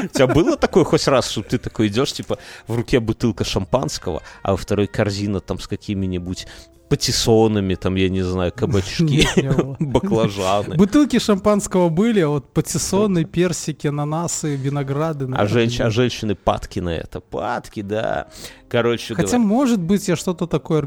[0.04, 4.22] у тебя было такое хоть раз, что ты такой идешь, типа, в руке бутылка шампанского,
[4.42, 6.46] а во второй корзина там с какими-нибудь
[6.88, 9.26] патиссонами, там, я не знаю, кабачки,
[9.78, 10.76] баклажаны.
[10.76, 15.28] Бутылки шампанского были, а вот патиссоны, персики, ананасы, винограды.
[15.34, 17.20] А, женщ- а женщины падки на это.
[17.20, 18.28] Падки, да.
[18.68, 20.78] Короче Хотя, говоря, может быть, я что-то такое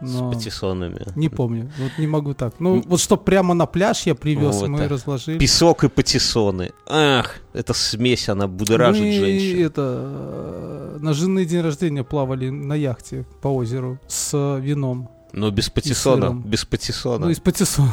[0.00, 0.30] организовал.
[0.30, 1.06] с Но патиссонами.
[1.16, 1.70] не помню.
[1.78, 2.54] Вот не могу так.
[2.58, 4.90] Ну, вот что прямо на пляж я привез, Вот мы так.
[4.90, 5.38] разложили.
[5.38, 6.72] Песок и патиссоны.
[6.88, 9.66] Ах, эта смесь, она будоражит мы женщин.
[9.66, 15.08] это э, на женный день рождения плавали на яхте по озеру с вином.
[15.32, 17.26] Но без патиссона, без патиссона.
[17.26, 17.92] Ну, из патиссона.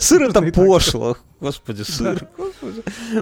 [0.00, 1.16] Сыр это пошло.
[1.40, 2.28] Господи, сыр.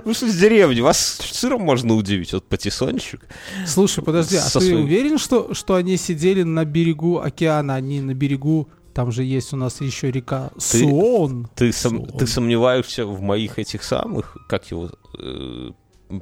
[0.05, 0.81] Вы что, с деревни?
[0.81, 2.33] Вас сыром можно удивить.
[2.33, 3.21] Вот патиссончик.
[3.67, 8.69] Слушай, подожди, а ты уверен, что, что они сидели на берегу океана, они на берегу,
[8.95, 11.49] там же есть у нас еще река Суон.
[11.55, 12.19] Ты, сом- Сон.
[12.19, 15.71] ты сомневаешься в моих этих самых, как его, э,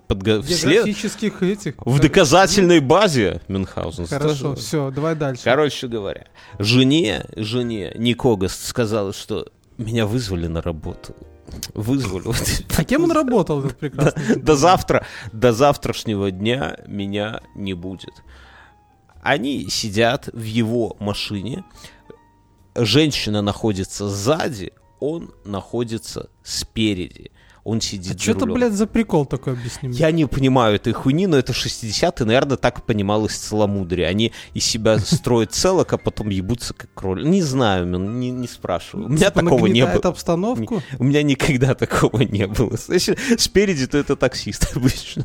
[0.08, 1.74] подго- в след- Географических этих.
[1.78, 4.06] в доказательной базе Мюнхгаузен.
[4.06, 5.42] Хорошо, Тоже- все, давай дальше.
[5.44, 6.26] Короче говоря,
[6.58, 9.46] жене, жене Никогаст сказала, что
[9.78, 11.14] меня вызвали на работу.
[11.74, 12.24] Вызвали.
[12.76, 14.36] А кем он работал, этот прекрасный?
[14.36, 18.12] До завтра, до завтрашнего дня меня не будет.
[19.22, 21.64] Они сидят в его машине,
[22.74, 27.30] женщина находится сзади, он находится спереди.
[27.66, 29.98] Он сидит А что это, блядь, за прикол такой, объясни мне?
[29.98, 34.06] Я не понимаю этой хуйни, но это 60-е, наверное, так понималось целомудрие.
[34.06, 37.28] Они из себя строят целок, а потом ебутся как кроль.
[37.28, 39.06] Не знаю, не, не спрашиваю.
[39.06, 40.00] У меня Типа такого не было.
[40.00, 40.80] обстановку?
[41.00, 42.78] У меня никогда такого не было.
[42.88, 45.24] Если спереди, то это таксист обычно.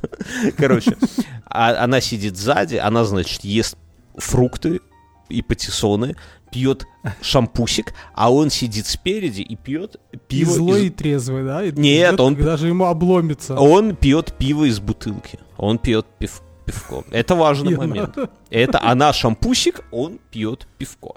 [0.58, 0.98] Короче,
[1.46, 3.78] а она сидит сзади, она, значит, ест
[4.18, 4.82] фрукты
[5.32, 6.16] и патиссоны,
[6.52, 6.86] пьет
[7.22, 10.52] шампусик, а он сидит спереди и пьет И пиво.
[10.54, 11.64] злой, из- и трезвый, да?
[11.64, 13.56] И Нет, ждет, он- когда же ему обломится.
[13.58, 15.40] Он пьет пиво из бутылки.
[15.58, 17.04] Он пьет пив- пивко.
[17.12, 18.18] Это важный И момент.
[18.50, 21.16] Это она шампусик, он пьет пивко.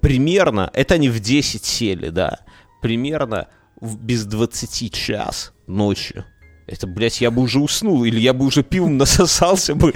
[0.00, 2.40] Примерно, это они в 10 сели, да.
[2.80, 3.48] Примерно
[3.80, 6.24] в без 20 час ночью.
[6.66, 9.92] Это, блядь, я бы уже уснул, или я бы уже пивом насосался бы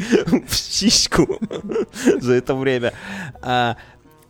[0.46, 1.38] в сиську
[2.20, 2.92] за это время.
[3.42, 3.76] А,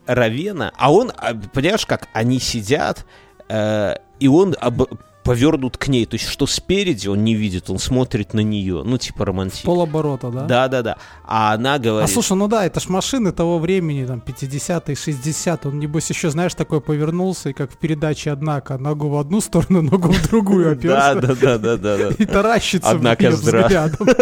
[0.06, 3.04] Равена, а он, а, понимаешь, как они сидят,
[3.48, 4.88] э, и он об-
[5.26, 8.96] повернут к ней, то есть что спереди он не видит, он смотрит на нее, ну
[8.96, 9.66] типа романтично.
[9.66, 10.42] Полоборота, да?
[10.42, 10.96] Да, да, да.
[11.24, 15.66] А она А говорит, слушай, ну да, это ж машины того времени, там, 50-е, 60
[15.66, 19.82] Он, небось, еще, знаешь, такой повернулся, и как в передаче «Однако», ногу в одну сторону,
[19.90, 21.14] ногу в другую оперся.
[21.14, 22.08] да, да, да, да, да.
[22.18, 24.06] И таращится Однако взглядом.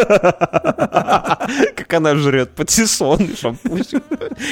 [1.76, 4.02] Как она жрет патиссон и шампусик.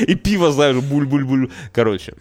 [0.07, 1.51] И пиво, знаешь, буль-буль-буль.
[1.73, 2.15] Короче,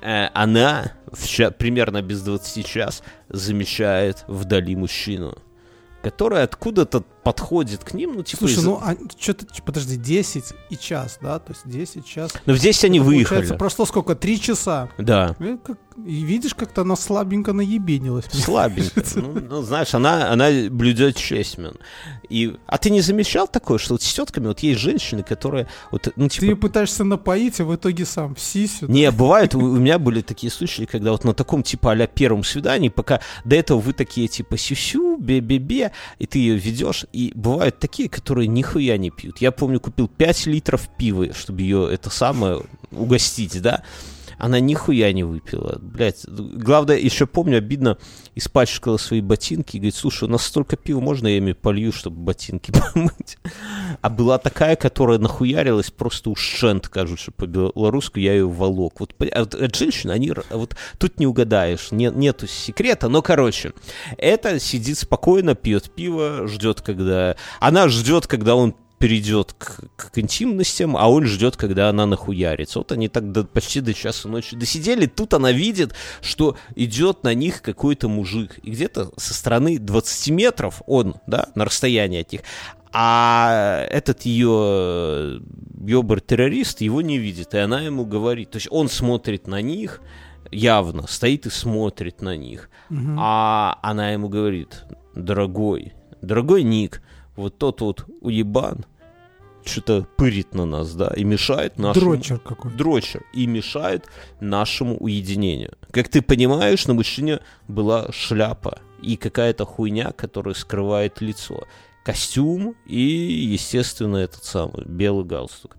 [0.00, 5.36] она в примерно без 20 час замечает вдали мужчину,
[6.02, 8.46] который откуда-то подходит к ним, ну, типа...
[8.46, 11.40] Слушай, из- ну, а, что-то, подожди, 10 и час, да?
[11.40, 12.32] То есть 10 час.
[12.46, 13.38] Ну, здесь они выехали.
[13.38, 14.14] Получается, прошло сколько?
[14.14, 14.90] Три часа.
[14.96, 15.34] Да.
[15.40, 15.56] Э,
[16.06, 18.26] И видишь, как-то она слабенько наебенилась.
[18.30, 19.02] Слабенько.
[19.16, 21.74] Ну, ну, знаешь, она, она блюдет честь, мен.
[22.28, 26.12] И, а ты не замечал такое, что вот с тетками, вот есть женщины, которые, вот,
[26.16, 28.86] ну, Ты ее типа, пытаешься напоить, а в итоге сам в сисю.
[28.86, 32.44] не, бывает, у, у меня были такие случаи, когда вот на таком, типа, а первом
[32.44, 37.78] свидании, пока до этого вы такие, типа, сю-сю, бе-бе-бе, и ты ее ведешь, и бывают
[37.78, 39.38] такие, которые нихуя не пьют.
[39.38, 43.82] Я помню, купил 5 литров пива, чтобы ее, это самое, угостить, да,
[44.38, 45.78] она нихуя не выпила.
[45.80, 47.98] Блять, главное, еще помню, обидно,
[48.34, 52.16] испачкала свои ботинки и говорит, слушай, у нас столько пива, можно я ими полью, чтобы
[52.18, 53.38] ботинки помыть?
[54.02, 59.00] А была такая, которая нахуярилась просто уж шент, кажется, по-белорусски, я ее волок.
[59.00, 63.72] Вот, от женщин, они, вот тут не угадаешь, не- нету секрета, но, короче,
[64.18, 67.36] это сидит спокойно, пьет пиво, ждет, когда...
[67.60, 72.78] Она ждет, когда он перейдет к, к интимностям, а он ждет, когда она нахуярится.
[72.78, 75.06] Вот они так до- почти до часа ночи досидели.
[75.06, 78.58] Тут она видит, что идет на них какой-то мужик.
[78.62, 82.40] И где-то со стороны 20 метров он, да, на расстоянии от них.
[82.92, 85.42] А этот ее
[85.86, 87.52] ёбар-террорист его не видит.
[87.52, 88.52] И она ему говорит.
[88.52, 90.00] То есть он смотрит на них,
[90.50, 92.70] явно стоит и смотрит на них.
[92.88, 93.16] Мгм.
[93.20, 97.02] А она ему говорит, дорогой, дорогой Ник,
[97.36, 98.84] вот тот вот уебан
[99.68, 102.12] что-то пырит на нас, да, и мешает нашему...
[102.12, 102.70] Дрочер какой.
[102.72, 103.22] Дрочер.
[103.32, 104.06] И мешает
[104.40, 105.72] нашему уединению.
[105.90, 111.64] Как ты понимаешь, на мужчине была шляпа и какая-то хуйня, которая скрывает лицо.
[112.04, 115.76] Костюм и, естественно, этот самый белый галстук.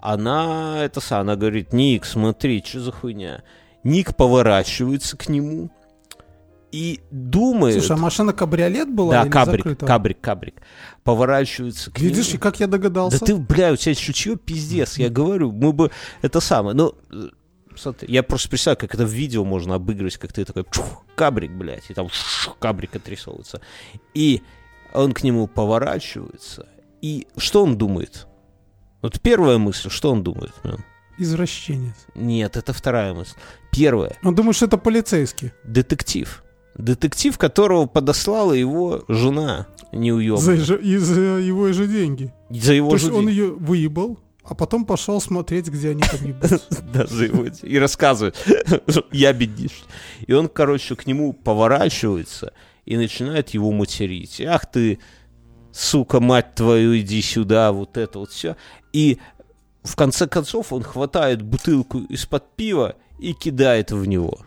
[0.00, 3.42] Она, это сам, она говорит, Ник, смотри, что за хуйня?
[3.82, 5.70] Ник поворачивается к нему
[6.74, 7.74] и думает...
[7.74, 9.86] Слушай, а машина кабриолет была да, или кабрик, закрыта?
[9.86, 10.54] кабрик, кабрик.
[11.04, 12.36] Поворачивается к Видишь, нему.
[12.36, 13.20] и как я догадался?
[13.20, 16.94] Да ты, бля, у тебя чутье пиздец, я говорю, мы бы это самое, ну,
[17.76, 21.52] смотри, я просто представляю, как это в видео можно обыгрывать, как ты такой, чух, кабрик,
[21.52, 23.60] блядь, и там шух, кабрик отрисовывается.
[24.12, 24.42] И
[24.92, 26.66] он к нему поворачивается,
[27.00, 28.26] и что он думает?
[29.00, 30.54] Вот первая мысль, что он думает?
[30.64, 30.84] Мэн?
[31.18, 31.94] Извращенец.
[32.16, 33.36] Нет, это вторая мысль.
[33.70, 35.52] Первая, Он думает, что это полицейский.
[35.62, 36.43] детектив.
[36.76, 40.56] Детектив, которого подослала его жена За, неуемная.
[40.56, 42.32] же- и за его же деньги.
[42.50, 43.38] За его То есть же он деньги.
[43.38, 46.60] ее выебал, а потом пошел смотреть, где они там ебутся.
[46.92, 48.36] Да, за его И рассказывает,
[49.12, 49.84] я беднишь.
[50.26, 52.52] И он, короче, к нему поворачивается
[52.84, 54.40] и начинает его материть.
[54.40, 54.98] Ах ты,
[55.72, 58.56] сука, мать твою, иди сюда, вот это вот все.
[58.92, 59.18] И
[59.84, 64.38] в конце концов он хватает бутылку из-под пива и кидает в него.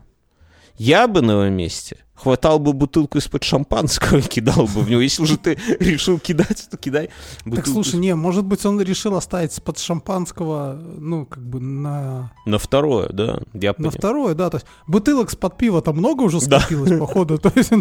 [0.78, 5.02] Я бы на его месте хватал бы бутылку из-под шампанского и кидал бы в него.
[5.02, 7.10] Если уже ты решил кидать, то кидай
[7.46, 7.56] бутылку.
[7.56, 12.58] Так слушай, не, может быть, он решил оставить под шампанского, ну, как бы на, На
[12.58, 13.92] второе, да, я на понял.
[13.92, 14.50] второе, да.
[14.50, 16.60] То есть бутылок с-под пива там много уже Да.
[16.60, 17.38] скопилось, походу.
[17.38, 17.72] То есть,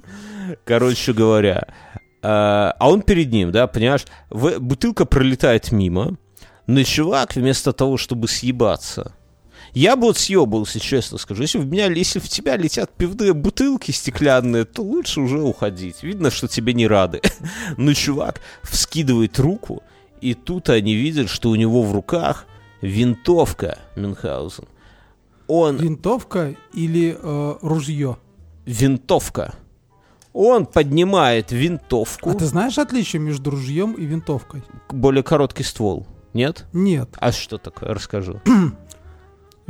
[0.64, 1.68] Короче говоря,
[2.22, 6.16] а а он перед ним, да, понимаешь, бутылка пролетает мимо,
[6.66, 9.14] но чувак вместо того, чтобы съебаться,
[9.72, 11.42] я бы вот съебался, честно скажу.
[11.42, 16.02] Если в меня, если в тебя летят пивные бутылки стеклянные, то лучше уже уходить.
[16.02, 17.20] Видно, что тебе не рады.
[17.76, 19.82] Но чувак вскидывает руку,
[20.20, 22.46] и тут они видят, что у него в руках
[22.82, 24.64] винтовка Мюнхгаузен.
[25.46, 28.18] Он винтовка или э, ружье?
[28.66, 29.54] винтовка.
[30.32, 32.30] Он поднимает винтовку.
[32.30, 34.62] А ты знаешь отличие между ружьем и винтовкой?
[34.88, 36.06] более короткий ствол.
[36.34, 36.66] Нет?
[36.72, 37.10] Нет.
[37.18, 37.92] А что такое?
[37.92, 38.40] Расскажу.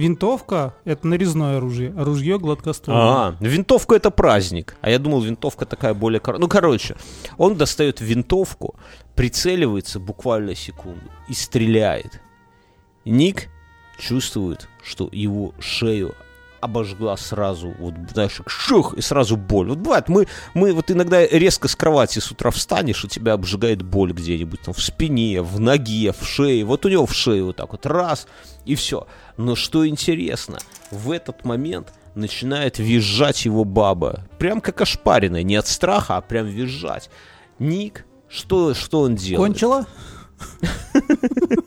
[0.00, 3.02] Винтовка— это нарезное оружие, а ружье— гладкоствольное.
[3.02, 4.74] А, винтовка это праздник.
[4.80, 6.22] А я думал, винтовка такая более.
[6.38, 6.96] Ну, короче,
[7.36, 8.76] он достает винтовку,
[9.14, 12.22] прицеливается буквально секунду и стреляет.
[13.04, 13.50] Ник
[13.98, 16.14] чувствует, что его шею
[16.60, 19.68] обожгла сразу, вот, знаешь, шух, и сразу боль.
[19.68, 23.82] Вот бывает, мы, мы вот иногда резко с кровати с утра встанешь, и тебя обжигает
[23.82, 26.64] боль где-нибудь там в спине, в ноге, в шее.
[26.64, 28.26] Вот у него в шее вот так вот раз,
[28.64, 29.06] и все.
[29.36, 30.58] Но что интересно,
[30.90, 34.26] в этот момент начинает визжать его баба.
[34.38, 37.10] Прям как ошпаренная, не от страха, а прям визжать.
[37.58, 39.52] Ник, что, что он делает?
[39.52, 39.86] Кончила?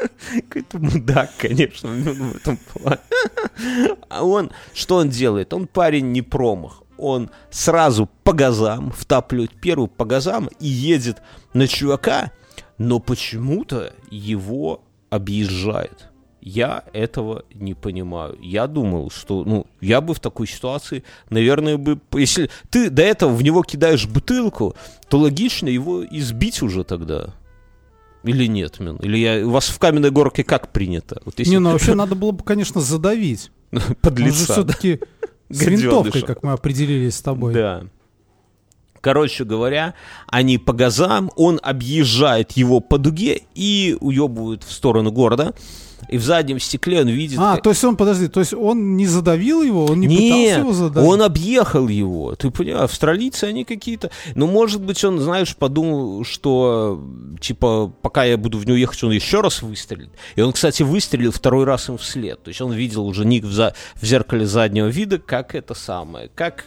[0.48, 3.00] Какой-то мудак, конечно, в этом плане.
[4.08, 5.52] А он, что он делает?
[5.52, 6.82] Он парень не промах.
[6.96, 11.22] Он сразу по газам втапливает первую по газам и едет
[11.54, 12.32] на чувака,
[12.78, 16.10] но почему-то его объезжает.
[16.42, 18.38] Я этого не понимаю.
[18.40, 22.00] Я думал, что, ну, я бы в такой ситуации, наверное, бы...
[22.12, 24.74] Если ты до этого в него кидаешь бутылку,
[25.08, 27.34] то логично его избить уже тогда.
[28.22, 28.96] Или нет, Мин?
[28.96, 31.20] Или я, у вас в каменной горке как принято?
[31.24, 33.50] Вот если Не, ну вообще надо было бы, конечно, задавить.
[34.00, 35.00] под Он же лица, все-таки
[35.48, 37.54] с винтовкой, как мы определились с тобой.
[37.54, 37.84] Да.
[39.00, 39.94] Короче говоря,
[40.26, 45.54] они по газам, он объезжает его по дуге и уебывают в сторону города.
[46.10, 47.38] И в заднем стекле он видит...
[47.40, 50.58] А, то есть он, подожди, то есть он не задавил его, он не Нет, пытался
[50.58, 51.08] его задавить?
[51.08, 52.34] он объехал его.
[52.34, 54.10] Ты понимаешь, австралийцы они какие-то...
[54.34, 57.00] Ну, может быть, он, знаешь, подумал, что,
[57.40, 60.10] типа, пока я буду в него ехать, он еще раз выстрелит.
[60.34, 62.42] И он, кстати, выстрелил второй раз им вслед.
[62.42, 66.28] То есть он видел уже ник в, за- в зеркале заднего вида, как это самое,
[66.34, 66.64] как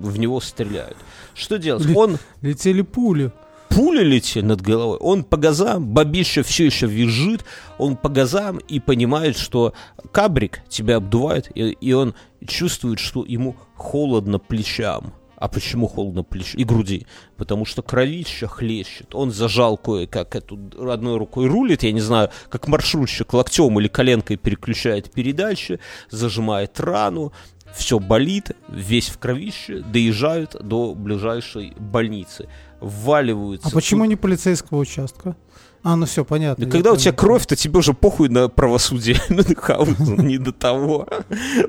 [0.00, 0.96] в него стреляют.
[1.34, 1.84] Что делать?
[1.84, 3.30] Ли- Он Летели пули.
[3.68, 7.44] Пули летели над головой, он по газам, бабища все еще визжит,
[7.78, 9.74] он по газам и понимает, что
[10.12, 12.14] кабрик тебя обдувает, и, и он
[12.46, 15.12] чувствует, что ему холодно плечам.
[15.36, 17.06] А почему холодно плеч и груди?
[17.36, 19.14] Потому что кровища хлещет.
[19.14, 20.58] Он зажал кое-как эту
[20.90, 25.78] одной рукой рулит, я не знаю, как маршрутчик локтем или коленкой переключает передачи,
[26.10, 27.32] зажимает рану,
[27.76, 32.48] все болит, весь в кровище, доезжают до ближайшей больницы.
[32.80, 33.68] Вваливаются.
[33.68, 35.36] А почему тут- не полицейского участка?
[35.82, 36.64] А, ну все, понятно.
[36.64, 37.02] Да когда у понял.
[37.02, 41.06] тебя кровь, то тебе уже похуй на правосудие не до того.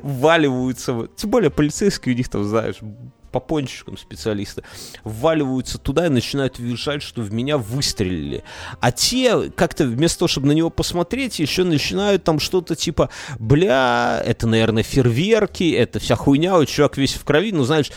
[0.02, 2.78] Вваливаются, в- тем более полицейские у них там, знаешь,
[3.32, 4.64] по пончикам специалисты,
[5.04, 8.44] вваливаются туда и начинают визжать, что в меня выстрелили.
[8.80, 13.10] А те, как-то вместо того, чтобы на него посмотреть, еще начинают там что-то типа,
[13.40, 17.92] бля, это, наверное, фейерверки, это вся хуйня, вот чувак весь в крови, ну, знаешь,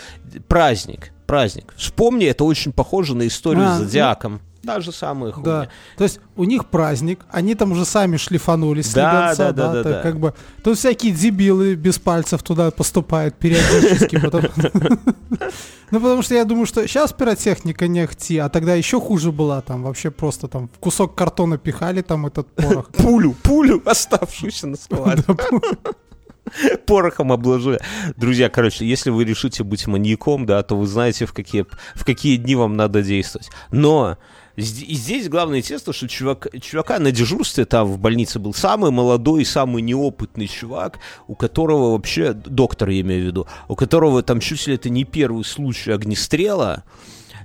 [0.48, 1.72] праздник, праздник.
[1.76, 4.40] Вспомни, это очень похоже на историю А, с ну- Зодиаком.
[4.64, 5.44] Та же самая хуйня.
[5.44, 5.68] Да.
[5.96, 9.82] То есть у них праздник, они там уже сами шлифанулись Да, слегонца, да, да, да,
[9.82, 10.02] так да.
[10.02, 10.34] как бы.
[10.62, 14.20] Тут всякие дебилы без пальцев туда поступают периодически.
[15.92, 19.60] Ну, потому что я думаю, что сейчас пиротехника не ахти, а тогда еще хуже была.
[19.60, 22.90] Там вообще просто там в кусок картона пихали там этот порох.
[22.92, 25.24] пулю, пулю, оставшуюся на складе.
[26.86, 27.80] Порохом обложили.
[28.16, 32.36] Друзья, короче, если вы решите быть маньяком, да, то вы знаете, в какие, в какие
[32.36, 33.50] дни вам надо действовать.
[33.72, 34.16] Но
[34.60, 39.44] и здесь главное интересно, что чувак, чувака на дежурстве там в больнице был самый молодой,
[39.44, 44.66] самый неопытный чувак, у которого вообще, доктор я имею в виду, у которого там чуть
[44.66, 46.84] ли это не первый случай огнестрела,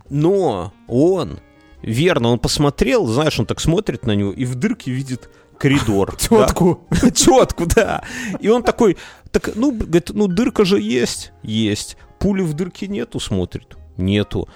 [0.09, 1.39] но он,
[1.81, 6.15] верно, он посмотрел, знаешь, он так смотрит на него и в дырке видит коридор.
[6.29, 6.47] да.
[7.13, 7.65] Тетку.
[7.65, 8.03] Да.
[8.39, 8.97] И он такой,
[9.31, 11.31] так, ну, говорит, ну, дырка же есть.
[11.43, 11.97] Есть.
[12.19, 13.77] Пули в дырке нету, смотрит.
[13.97, 14.47] Нету.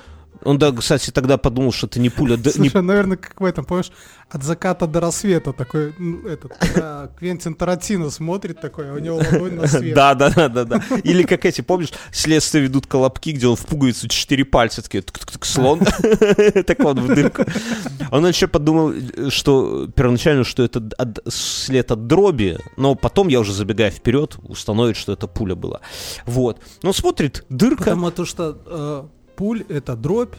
[0.43, 2.38] Он, да, кстати, тогда подумал, что это не пуля.
[2.38, 3.91] да, не- Слушай, наверное, как в этом, помнишь,
[4.30, 9.17] от заката до рассвета такой, ну, этот, когда Квентин Тарантино смотрит такой, а у него
[9.17, 9.95] ладонь на свет.
[9.95, 10.82] Да, да, да, да, да.
[11.04, 15.45] Или как эти, помнишь, следствие ведут колобки, где он в пуговицу четыре пальца, такие, тук-тук-тук,
[15.45, 15.80] слон,
[16.65, 17.43] так вот в дырку.
[18.12, 18.93] Он еще подумал,
[19.30, 20.82] что первоначально, что это
[21.28, 25.82] след от дроби, но потом, я уже забегая вперед, установит, что это пуля была.
[26.25, 26.60] Вот.
[26.84, 29.04] Но смотрит, дырка, Потому то, что э,
[29.39, 30.36] пуль это дробь,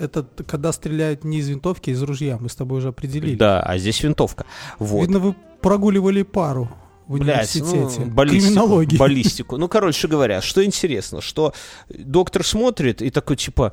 [0.00, 2.36] это когда стреляют не из винтовки, а из ружья.
[2.40, 3.36] Мы с тобой уже определили.
[3.36, 4.44] да, а здесь винтовка.
[4.80, 5.02] Вот.
[5.02, 6.68] Видно, вы прогуливали пару
[7.06, 8.06] в Блядь, университете.
[8.06, 9.56] ну, баллистику, баллистику.
[9.56, 11.54] Ну, короче говоря, что интересно, что
[11.88, 13.72] доктор смотрит и такой, типа,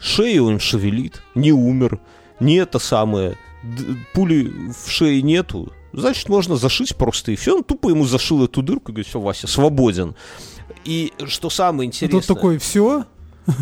[0.00, 2.00] шею он шевелит, не умер,
[2.40, 3.38] не это самое,
[4.12, 7.58] пули в шее нету, значит, можно зашить просто, и все.
[7.58, 10.16] Он тупо ему зашил эту дырку, и говорит, все, Вася, свободен.
[10.84, 12.20] И что самое интересное...
[12.20, 13.04] тут такой, все,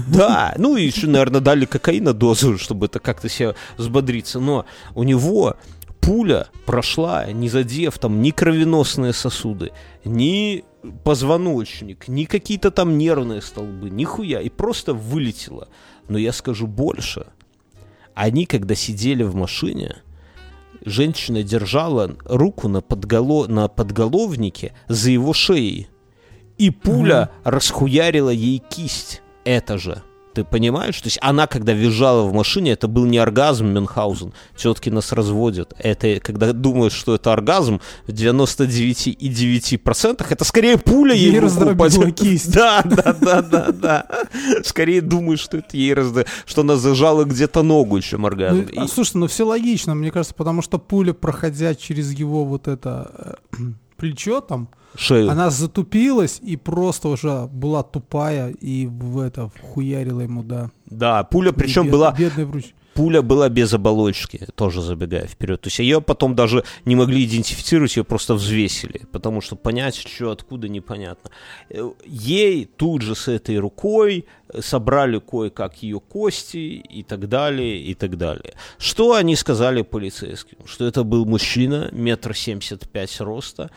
[0.09, 4.41] Да, ну и еще, наверное, дали кокаина дозу, чтобы это как-то себя взбодриться.
[4.41, 5.57] Но у него
[6.01, 9.73] пуля прошла, не задев там ни кровеносные сосуды,
[10.05, 10.65] ни
[11.05, 15.69] позвоночник, ни какие-то там нервные столбы, нихуя, и просто вылетела.
[16.09, 17.27] Но я скажу больше.
[18.15, 19.97] Они, когда сидели в машине,
[20.85, 23.47] женщина держала руку на, подголо...
[23.47, 25.89] на подголовнике за его шеей.
[26.57, 29.23] И пуля расхуярила ей кисть.
[29.47, 30.03] Это же.
[30.35, 31.01] Ты понимаешь?
[31.01, 34.35] То есть она, когда визжала в машине, это был не оргазм Мюнхгаузен.
[34.55, 35.73] Тетки нас разводят.
[35.79, 42.53] Это, когда думаешь, что это оргазм, в 99,9% это скорее пуля ей, Ей раздробила кисть.
[42.55, 44.07] Да, да, да, да, да.
[44.65, 46.25] Скорее думаешь, что это ей разда...
[46.45, 48.67] что она зажала где-то ногу, чем Ну, оргазм.
[48.77, 52.69] а, И- слушай, ну все логично, мне кажется, потому что пуля, проходя через его вот
[52.69, 53.63] это э,
[53.97, 55.31] плечо там, Шею.
[55.31, 60.71] она затупилась и просто уже была тупая и в это вхуярила ему, да.
[60.87, 62.65] Да, пуля причем Бед- была Бедный вруч.
[62.95, 65.61] Пуля была без оболочки, тоже забегая вперед.
[65.61, 70.31] То есть ее потом даже не могли идентифицировать, ее просто взвесили, потому что понять, что
[70.31, 71.31] откуда, непонятно.
[71.69, 77.83] Э, Ей тут же с этой рукой э, собрали кое-как ее кости и так далее,
[77.83, 78.55] и так далее.
[78.79, 80.57] Что они сказали полицейским?
[80.65, 83.71] Что это был мужчина, метр семьдесят пять роста,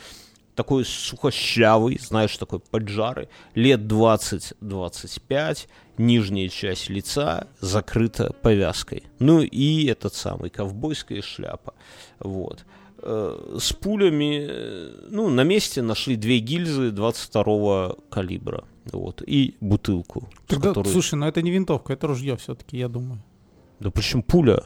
[0.59, 9.03] такой сухощавый, знаешь, такой поджарый, лет 20-25, нижняя часть лица закрыта повязкой.
[9.19, 11.73] Ну и этот самый ковбойская шляпа.
[12.19, 12.65] Вот.
[13.01, 18.65] Э, С пулями, э, ну, на месте нашли две гильзы 22 калибра.
[18.91, 20.27] Вот, и бутылку.
[20.47, 23.21] Тогда, которой- слушай, ну это не винтовка, это ружье все-таки, я думаю.
[23.79, 24.63] Да почему пуля?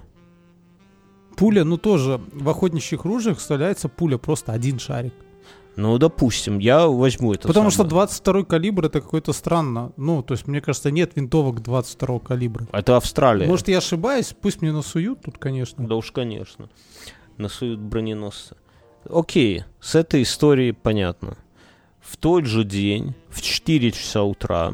[1.35, 5.13] Пуля, ну тоже в охотничьих ружьях вставляется пуля, просто один шарик.
[5.75, 7.89] Ну, допустим, я возьму это Потому что самое.
[7.89, 9.91] 22 калибр это какое-то странно.
[9.97, 12.67] Ну, то есть, мне кажется, нет винтовок 22 калибра.
[12.71, 13.47] Это Австралия.
[13.47, 15.87] Может, я ошибаюсь, пусть мне насуют тут, конечно.
[15.87, 16.69] Да уж, конечно.
[17.37, 18.55] Насуют броненосцы.
[19.09, 21.37] Окей, с этой историей понятно.
[21.99, 24.73] В тот же день, в 4 часа утра,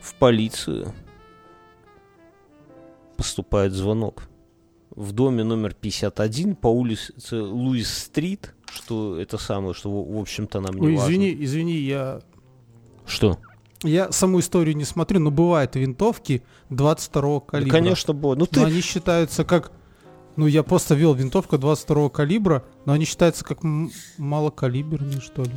[0.00, 0.92] в полицию
[3.16, 4.24] поступает звонок.
[4.94, 10.86] В доме номер 51 по улице Луис-стрит, что это самое, что, в общем-то, нам не
[10.86, 11.06] Ой, важно.
[11.10, 12.20] извини, извини, я,
[13.06, 13.38] Что?
[13.82, 17.70] я саму историю не смотрю, но бывают винтовки 22 Да, калибра.
[17.72, 18.34] конечно, было.
[18.34, 19.72] Ну, ты, Но они считаются как...
[20.36, 23.60] Ну, я просто вел винтовка 22 калибра, но они считаются как
[24.18, 25.52] малокалиберные, что ли.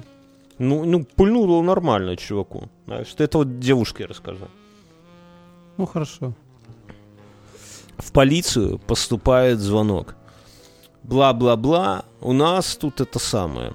[0.60, 2.70] ну, ну, пульнуло нормально чуваку.
[2.86, 4.48] Ты это вот девушке расскажи.
[5.78, 6.34] Ну, хорошо.
[7.98, 10.16] В полицию поступает звонок.
[11.04, 13.74] Бла-бла-бла, у нас тут это самое.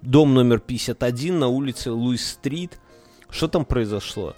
[0.00, 2.78] Дом номер 51 на улице Луис-стрит.
[3.30, 4.34] Что там произошло?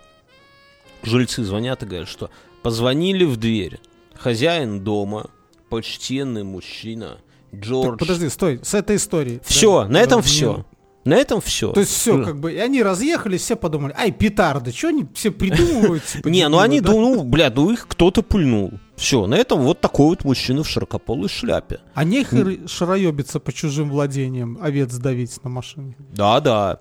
[1.03, 2.31] Жильцы звонят и говорят, что
[2.63, 3.81] позвонили в дверь.
[4.15, 5.31] Хозяин дома,
[5.69, 7.19] почтенный мужчина,
[7.55, 7.91] Джордж.
[7.91, 9.41] Так, подожди, стой, с этой историей.
[9.45, 10.65] Все, Да, на этом все.
[11.05, 11.73] На этом все.
[11.73, 15.31] То есть все, как бы, и они разъехались, все подумали, ай, петарды, что они все
[15.31, 16.05] придумывают?
[16.13, 16.93] типа, Не, ну они, да?
[16.93, 18.73] ну, бля, ну их кто-то пульнул.
[18.97, 21.81] Все, на этом вот такой вот мужчина в широкополой шляпе.
[21.95, 25.97] А нехер шароебиться по чужим владениям, овец давить на машине.
[26.13, 26.79] Да, да.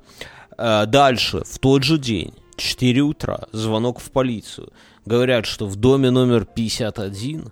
[0.57, 4.71] Э, Дальше, в тот же день, 4 утра, звонок в полицию.
[5.05, 7.51] Говорят, что в доме номер 51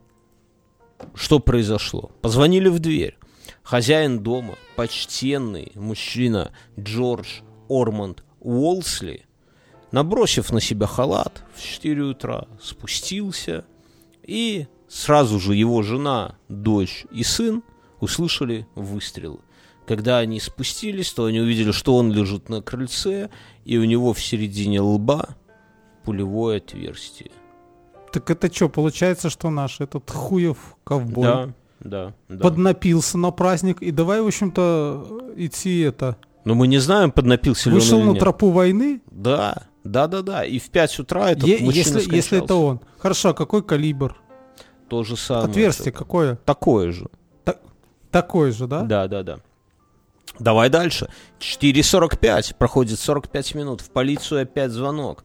[1.15, 2.11] что произошло?
[2.22, 3.17] Позвонили в дверь.
[3.64, 9.26] Хозяин дома, почтенный мужчина Джордж Ормонд Уолсли,
[9.91, 13.66] набросив на себя халат в 4 утра, спустился,
[14.24, 17.64] и сразу же его жена, дочь и сын
[17.99, 19.39] услышали выстрелы.
[19.88, 23.30] Когда они спустились, то они увидели, что он лежит на крыльце,
[23.66, 25.36] и у него в середине лба
[26.03, 27.32] пулевое отверстие.
[28.12, 31.53] Так это что, получается, что наш этот хуев ковбой Да,
[31.84, 32.38] да, да.
[32.38, 36.17] поднапился на праздник, и давай, в общем-то, идти это...
[36.45, 38.19] Но мы не знаем, поднапился ли Вышел он или на нет.
[38.19, 40.45] тропу войны, Да, да, да, да.
[40.45, 42.79] И в 5 утра этот е- мужчина если, если это он.
[42.97, 44.15] Хорошо, а какой калибр?
[44.89, 45.45] То же самое.
[45.49, 46.36] Отверстие какое?
[46.36, 47.07] Такое же.
[48.09, 48.82] Такое же, да?
[48.82, 49.39] Да, да, да.
[50.38, 51.07] Давай дальше.
[51.39, 52.55] 4.45.
[52.55, 53.82] Проходит 45 минут.
[53.82, 55.23] В полицию опять звонок.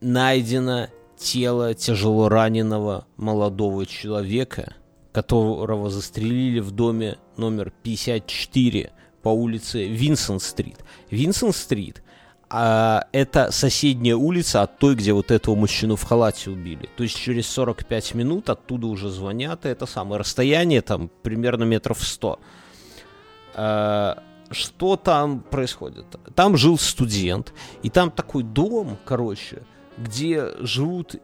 [0.00, 4.74] Найдено тело тяжело раненого молодого человека,
[5.22, 10.78] которого застрелили в доме номер 54 по улице Винсент-стрит.
[11.10, 12.04] Винсент-стрит
[12.48, 16.88] а, это соседняя улица от той, где вот этого мужчину в халате убили.
[16.96, 22.00] То есть через 45 минут оттуда уже звонят, и это самое расстояние там примерно метров
[22.00, 22.38] 100.
[23.54, 26.06] А, что там происходит?
[26.36, 27.52] Там жил студент,
[27.82, 29.62] и там такой дом, короче,
[29.98, 31.16] где живут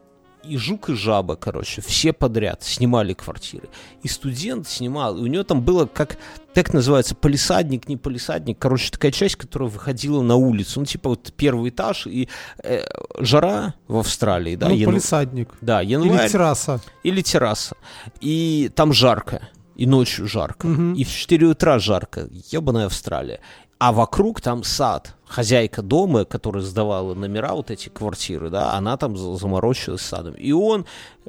[0.47, 3.67] и жук, и жаба, короче, все подряд снимали квартиры.
[4.03, 6.17] И студент снимал, и у него там было как,
[6.53, 10.79] как называется, полисадник, не полисадник, короче, такая часть, которая выходила на улицу.
[10.81, 12.29] Ну, типа вот первый этаж, и
[12.63, 12.83] э,
[13.19, 15.49] жара в Австралии, да, ну, яну- полисадник.
[15.61, 16.79] да, Или январь, терраса.
[17.03, 17.75] или терраса.
[18.21, 19.49] И там жарко.
[19.75, 20.67] И ночью жарко.
[20.67, 20.93] Мгм.
[20.93, 22.29] И в 4 утра жарко.
[22.49, 23.41] Ебаная Австралия.
[23.77, 25.15] А вокруг там сад.
[25.25, 30.33] Хозяйка дома, которая сдавала номера, вот эти квартиры, да, она там за- заморочилась садом.
[30.35, 30.85] И он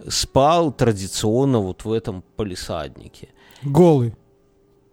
[0.08, 3.28] спал традиционно вот в этом полисаднике.
[3.62, 4.14] Голый.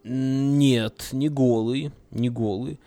[0.02, 2.78] Нет, не голый, не голый.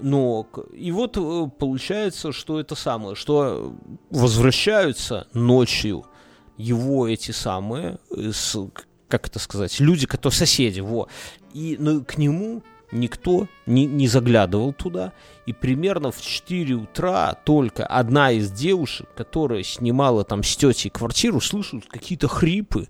[0.00, 3.74] Но и вот э, получается, что это самое, что
[4.10, 6.04] возвращаются ночью
[6.56, 8.68] его эти самые, э, с-
[9.08, 11.08] как это сказать, люди, которые соседи, во.
[11.54, 12.62] И ну, к нему
[12.92, 15.12] никто не, не заглядывал туда.
[15.46, 21.40] И примерно в 4 утра только одна из девушек, которая снимала там с тетей квартиру,
[21.40, 22.88] слышит какие-то хрипы.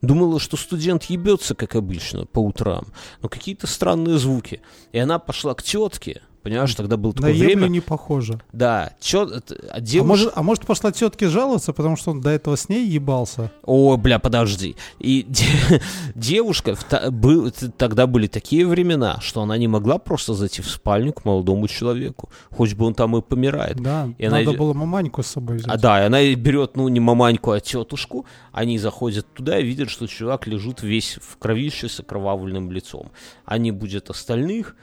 [0.00, 2.86] Думала, что студент ебется, как обычно, по утрам.
[3.20, 4.60] Но какие-то странные звуки.
[4.90, 7.68] И она пошла к тетке, Понимаешь, тогда было На такое еблю время.
[7.68, 8.40] не похоже.
[8.52, 10.08] Да, чё, это- а А девушка...
[10.08, 13.52] может, а может пошла тетке жаловаться, потому что он до этого с ней ебался?
[13.64, 14.74] О, бля, подожди.
[14.98, 15.80] И де-
[16.14, 21.12] девушка, та- был- тогда были такие времена, что она не могла просто зайти в спальню
[21.12, 22.28] к молодому человеку.
[22.50, 23.80] Хоть бы он там и помирает.
[23.80, 25.68] Да, И она надо иди- было маманьку с собой взять.
[25.68, 28.26] А да, и она берет, ну, не маманьку, а тетушку.
[28.50, 33.10] Они заходят туда и видят, что чувак лежит весь в кровище с окровавленным лицом.
[33.44, 34.74] Они будут остальных.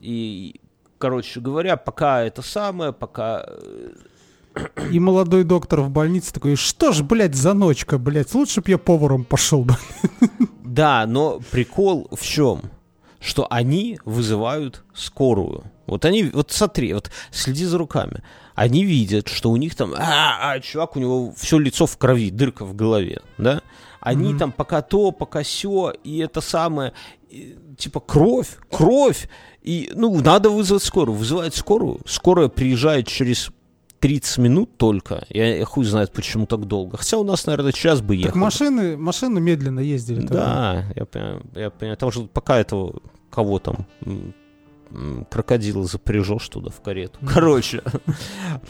[0.00, 0.60] И,
[0.98, 3.44] короче говоря, пока это самое, пока...
[3.46, 3.90] э,
[4.90, 8.78] И молодой доктор в больнице такой, что ж, блядь, за ночка, блядь, лучше б я
[8.78, 9.74] поваром пошел бы.
[10.64, 12.62] Да, но прикол в чем?
[13.20, 15.64] Что они вызывают скорую.
[15.86, 18.22] Вот они, вот смотри, вот следи за руками.
[18.54, 22.30] Они видят, что у них там, а, а, чувак, у него все лицо в крови,
[22.30, 23.62] дырка в голове, да?
[24.00, 24.38] Они Мгм.
[24.38, 26.92] там пока то, пока все, и это самое,
[27.28, 29.28] и, типа кровь, кровь,
[29.62, 31.16] и, ну, надо вызвать скорую.
[31.16, 33.50] Вызывает скорую, скорая приезжает через
[34.00, 35.24] 30 минут только.
[35.28, 36.96] Я, я хуй знает, почему так долго.
[36.96, 38.38] Хотя у нас, наверное, час бы Так ехали.
[38.40, 40.20] машины, машины медленно ездили.
[40.20, 40.34] тогда.
[40.34, 41.96] Да, я понимаю, я понимаю.
[41.96, 43.00] Там же пока этого,
[43.30, 43.86] кого там,
[45.30, 47.18] крокодила запряжешь туда в карету.
[47.26, 47.82] Короче,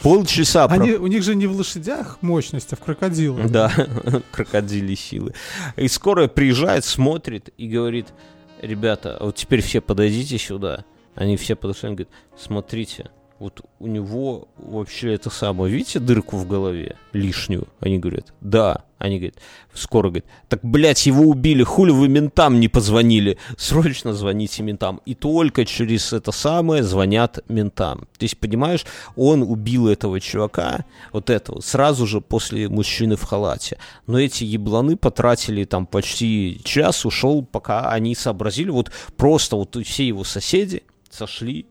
[0.02, 0.64] полчаса...
[0.66, 3.50] Они, у них же не в лошадях мощность, а в крокодилах.
[3.50, 3.70] Да,
[4.32, 5.34] крокодили силы.
[5.76, 8.08] И скорая приезжает, смотрит и говорит,
[8.60, 10.84] ребята, а вот теперь все подойдите сюда.
[11.14, 16.46] Они все подошли, он говорит, смотрите, вот у него вообще это самое, видите дырку в
[16.46, 17.68] голове лишнюю?
[17.80, 18.84] Они говорят, да.
[18.98, 19.36] Они говорят,
[19.74, 23.38] скоро говорит, так, блядь, его убили, хули вы ментам не позвонили?
[23.56, 25.00] Срочно звоните ментам.
[25.06, 28.08] И только через это самое звонят ментам.
[28.18, 28.84] То есть, понимаешь,
[29.14, 33.78] он убил этого чувака, вот этого, сразу же после мужчины в халате.
[34.08, 40.08] Но эти ебланы потратили там почти час, ушел, пока они сообразили, вот просто вот все
[40.08, 41.66] его соседи сошли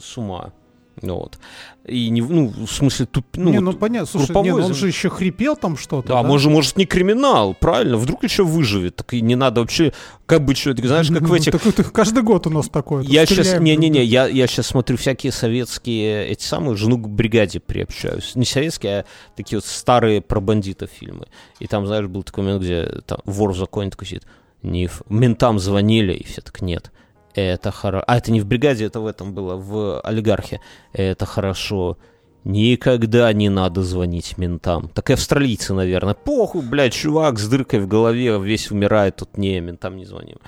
[0.00, 0.54] с ума.
[1.02, 1.38] Ну Вот.
[1.86, 4.74] И не, ну, в смысле, туп, ну, не, ну понятно, слушай, групповой не, ну он
[4.74, 6.08] за- же еще хрипел там что-то.
[6.08, 7.96] да, может, может, не криминал, правильно?
[7.96, 8.96] Вдруг еще выживет.
[8.96, 9.92] Так и не надо вообще,
[10.26, 11.52] как бы что, знаешь, как в этих...
[11.52, 13.04] Так это каждый год у нас такое.
[13.04, 18.34] Я сейчас, не-не-не, я, я сейчас смотрю всякие советские, эти самые, жену к бригаде приобщаюсь.
[18.34, 19.04] Не советские, а
[19.36, 21.26] такие вот старые про бандитов фильмы.
[21.60, 24.24] И там, знаешь, был такой момент, где там вор в законе такой сидит,
[24.62, 26.90] не ментам звонили, и все так, нет,
[27.36, 28.04] это хорошо.
[28.06, 30.60] А, это не в бригаде, это в этом было, в олигархе.
[30.92, 31.98] Это хорошо.
[32.44, 34.88] Никогда не надо звонить ментам.
[34.88, 36.14] Так и австралийцы, наверное.
[36.14, 40.38] Похуй, блядь, чувак с дыркой в голове, весь умирает, тут не, ментам не звоним.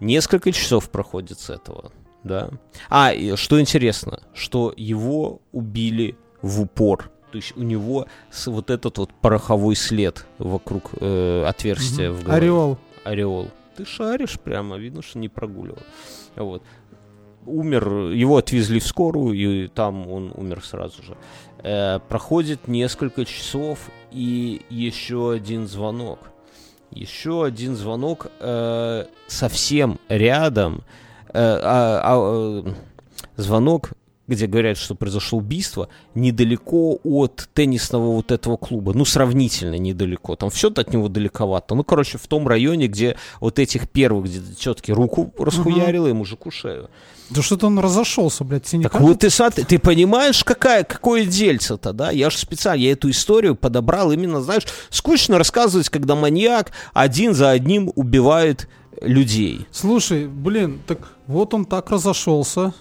[0.00, 1.90] Несколько часов проходит с этого,
[2.22, 2.50] да.
[2.88, 7.10] А, и что интересно, что его убили в упор.
[7.32, 8.06] То есть у него
[8.46, 12.36] вот этот вот пороховой след вокруг э, отверстия в голове.
[12.36, 12.78] Орел.
[13.02, 13.50] Ореол.
[13.76, 15.78] Ты шаришь прямо, видно, что не прогуливал.
[16.36, 16.62] Вот.
[17.46, 21.16] Умер, его отвезли в скорую, и там он умер сразу же.
[21.62, 26.20] Э, проходит несколько часов, и еще один звонок.
[26.90, 30.84] Еще один звонок э, совсем рядом.
[31.28, 32.72] Э, а- а, э,
[33.36, 33.90] звонок,
[34.26, 38.92] где говорят, что произошло убийство, недалеко от теннисного вот этого клуба.
[38.94, 40.34] Ну, сравнительно недалеко.
[40.36, 41.74] Там все от него далековато.
[41.74, 46.50] Ну, короче, в том районе, где вот этих первых, где тетки руку расхуярила и мужику
[46.50, 46.88] шею.
[47.30, 51.24] Да что-то он разошелся, блядь, тебе не Так вот ты, сад- ты понимаешь, какая, какое
[51.24, 52.10] дельце-то, да?
[52.10, 57.50] Я же специально, я эту историю подобрал именно, знаешь, скучно рассказывать, когда маньяк один за
[57.50, 58.68] одним убивает
[59.00, 59.66] людей.
[59.70, 62.74] Слушай, блин, так вот он так разошелся.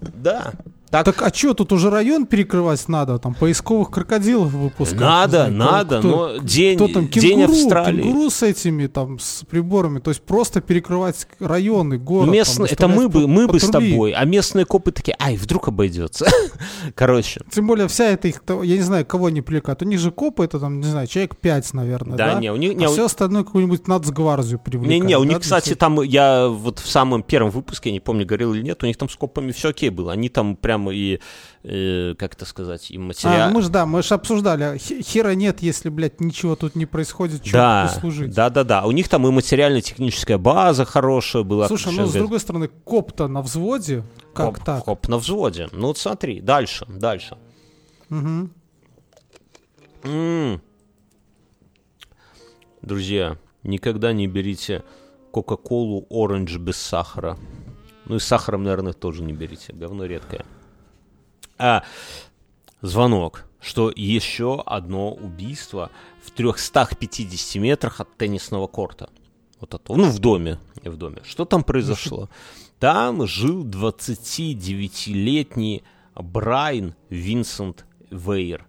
[0.00, 0.52] Да.
[0.94, 3.18] Так, Так а что, тут уже район перекрывать надо?
[3.18, 5.00] Там поисковых крокодилов выпускать?
[5.00, 8.02] надо, знаю, надо, кто- но день, Кто там, день кенгуру, Австралии.
[8.02, 12.26] кенгуру с этими там, с приборами, то есть просто перекрывать районы, город.
[12.26, 15.66] там, Местные, это мы бы, мы бы с тобой, а местные копы такие, ай, вдруг
[15.66, 16.26] обойдется.
[16.94, 19.82] Короче, Тем более вся эта их, я не знаю, кого они привлекают.
[19.82, 22.34] У них же копы, это там, не знаю, человек 5, наверное, да?
[22.34, 25.02] да, не, у них, не, а у- все остальное какую-нибудь нацгвардию привлекают.
[25.02, 27.94] Не, не, у да, них, для кстати, там, я вот в самом первом выпуске, я
[27.94, 30.12] не помню, говорил или нет, у них там с копами все окей было.
[30.12, 31.20] Они там прямо и,
[31.62, 33.50] э, как это сказать, и А, материал...
[33.50, 34.62] мы же, да, мы же обсуждали.
[34.64, 38.34] а хе- Хера нет, если, блядь, ничего тут не происходит, чё да, послужить.
[38.34, 38.84] да, да, да.
[38.86, 41.68] У них там и материально-техническая база хорошая была.
[41.68, 44.04] Слушай, ну, с другой стороны, коп-то на взводе,
[44.34, 44.84] как коп, так?
[44.84, 45.68] Коп на взводе.
[45.72, 47.36] Ну вот смотри, дальше, дальше.
[48.08, 48.50] Мгм.
[50.04, 50.60] М.
[52.82, 54.82] Друзья, никогда не берите
[55.32, 57.38] Кока-Колу Оранж без сахара.
[58.06, 59.72] Ну и с сахаром, наверное, тоже не берите.
[59.72, 60.44] Говно редкое.
[61.58, 61.82] А,
[62.82, 65.90] звонок, что еще одно убийство
[66.22, 69.08] в 350 метрах от теннисного корта.
[69.60, 71.18] Вот это, ну, в доме, в доме.
[71.24, 72.28] Что там произошло?
[72.78, 75.82] Там жил 29-летний
[76.14, 78.66] Брайан Винсент Вейер.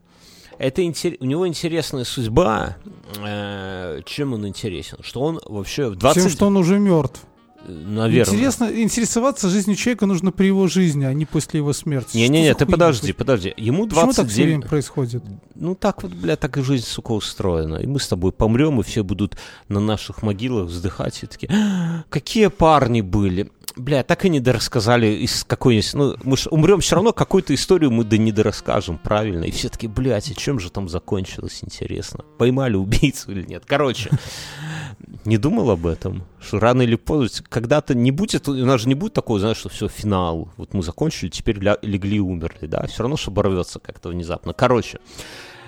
[0.58, 2.78] Это интер- у него интересная судьба.
[3.18, 5.00] Э, чем он интересен?
[5.02, 6.24] Что он вообще в 20...
[6.24, 7.26] Тем, что он уже мертв.
[7.68, 8.34] Наверное.
[8.34, 12.18] Интересно, интересоваться жизнью человека нужно при его жизни, а не после его смерти.
[12.18, 13.54] Не-не-не, ты подожди, подожди.
[13.58, 14.48] Ему Почему так все 29...
[14.48, 15.24] время происходит?
[15.56, 17.78] Ну так вот, бля, так и жизнь, сука, устроена.
[17.78, 19.38] И мы с тобой помрем, и все будут
[19.68, 23.52] на наших могилах вздыхать и такие, «А, какие парни были.
[23.76, 25.94] Бля, так и не дорассказали из какой-нибудь...
[25.96, 29.44] Ну, мы ж умрем все равно, какую-то историю мы да не дорасскажем, правильно?
[29.44, 32.24] И все таки блядь, а чем же там закончилось, интересно?
[32.38, 33.64] Поймали убийцу или нет?
[33.66, 34.12] Короче,
[35.26, 38.96] не думал об этом, что рано или поздно, когда-то не будет, у нас же не
[38.96, 43.04] будет такого, знаешь, что все, финал, вот мы закончили, теперь ля- легли умерли, да, все
[43.04, 44.54] равно, что оборвется как-то внезапно.
[44.54, 45.00] Короче,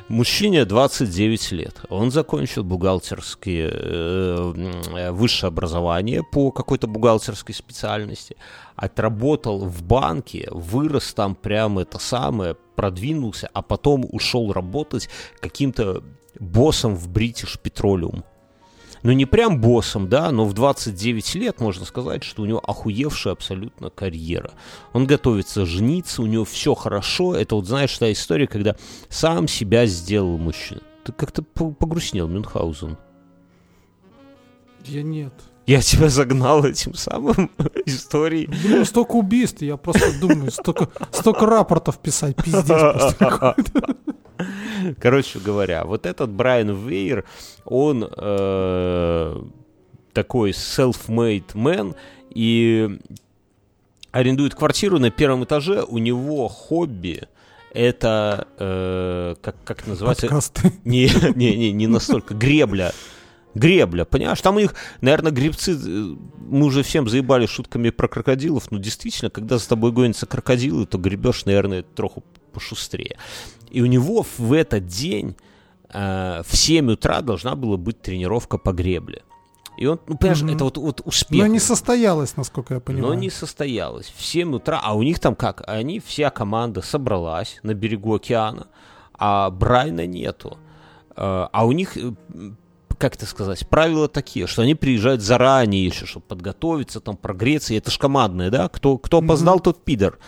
[0.07, 4.53] мужчине 29 лет, он закончил бухгалтерские, э,
[4.95, 8.37] э, высшее образование по какой-то бухгалтерской специальности,
[8.75, 15.09] отработал в банке, вырос там прямо это самое, продвинулся, а потом ушел работать
[15.39, 16.03] каким-то
[16.39, 18.23] боссом в British Petroleum
[19.07, 23.31] ну не прям боссом, да, но в 29 лет можно сказать, что у него охуевшая
[23.31, 24.51] абсолютно карьера.
[24.91, 27.33] Он готовится жениться, у него все хорошо.
[27.33, 28.75] Это вот, знаешь, та история, когда
[29.07, 30.81] сам себя сделал мужчина.
[31.05, 32.97] Ты как-то по- погрустнел, Мюнхгаузен.
[34.83, 35.33] Я нет.
[35.67, 37.51] Я тебя загнал этим самым
[37.85, 38.47] историей.
[38.47, 43.55] Блин, столько убийств, я просто думаю, столько, столько рапортов писать, пиздец просто.
[44.99, 47.25] Короче говоря, вот этот Брайан Вейер,
[47.65, 49.43] он э,
[50.13, 51.95] такой self-made man
[52.29, 52.99] и
[54.11, 55.83] арендует квартиру на первом этаже.
[55.83, 57.27] У него хобби
[57.73, 60.27] это э, как как называется?
[60.27, 60.71] Подкасты.
[60.85, 62.33] Не, не, не, не настолько.
[62.33, 62.93] Гребля.
[63.57, 64.41] Гребля, понимаешь?
[64.41, 66.15] Там у них, наверное, гребцы, э,
[66.49, 70.97] мы уже всем заебали шутками про крокодилов, но действительно, когда за тобой гонятся крокодилы, то
[70.97, 73.17] гребешь, наверное, троху пошустрее.
[73.69, 75.35] И у него в этот день
[75.93, 79.23] э, в 7 утра должна была быть тренировка по гребле.
[79.77, 80.55] И он, ну, понимаешь, Мгм.
[80.55, 81.39] это вот, вот успех.
[81.39, 83.13] Но не состоялось, насколько я понимаю.
[83.13, 84.11] Но не состоялось.
[84.17, 85.63] В 7 утра, а у них там как?
[85.67, 88.67] Они, вся команда собралась на берегу океана,
[89.13, 90.57] а Брайна нету.
[91.15, 92.11] Э, А у них, э,
[92.97, 97.73] как это сказать, правила такие, что они приезжают заранее еще, чтобы подготовиться, там, прогреться.
[97.73, 98.69] И это ж командное, да?
[98.69, 100.19] Кто, кто опоздал, тот пидор.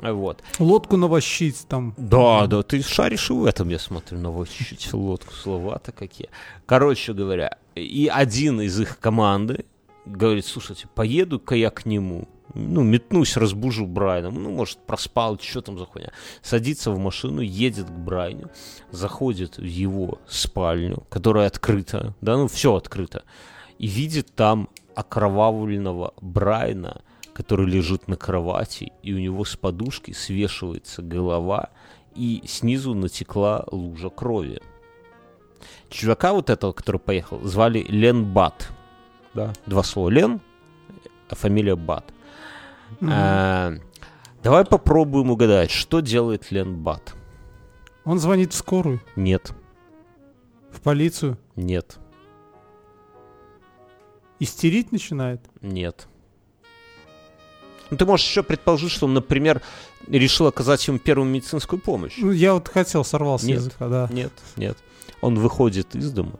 [0.00, 0.42] Вот.
[0.58, 1.94] Лодку навощить там.
[1.96, 6.28] Да, да, ты шаришь и в этом, я смотрю, на чуть лодку, слова-то какие.
[6.66, 9.64] Короче говоря, и один из их команды
[10.04, 15.78] говорит, слушайте, поеду-ка я к нему, ну, метнусь, разбужу Брайана, ну, может, проспал, что там
[15.78, 16.12] за хуйня.
[16.42, 18.50] Садится в машину, едет к Брайну,
[18.90, 23.24] заходит в его спальню, которая открыта, да, ну, все открыто,
[23.78, 27.02] и видит там окровавленного Брайна,
[27.34, 31.68] который лежит на кровати, и у него с подушки свешивается голова,
[32.14, 34.62] и снизу натекла лужа крови.
[35.90, 38.70] Чувака вот этого, который поехал, звали Лен Бат.
[39.34, 40.08] Да, два слова.
[40.08, 40.40] Лен,
[41.28, 42.12] а фамилия Бат.
[43.02, 43.74] А,
[44.42, 47.14] давай попробуем угадать, что делает Лен Бат.
[48.04, 49.52] Он звонит в скорую, Нет,
[50.70, 51.38] в полицию.
[51.56, 51.98] нет,
[54.38, 55.40] Истерить начинает.
[55.62, 56.06] нет.
[57.90, 59.62] Ну, ты можешь еще предположить, что он, например,
[60.08, 62.14] решил оказать ему первую медицинскую помощь.
[62.18, 63.58] Ну, я вот хотел, сорвался Нет.
[63.58, 64.08] языка, да.
[64.12, 64.76] Нет, нет.
[65.20, 66.32] Он выходит из дома,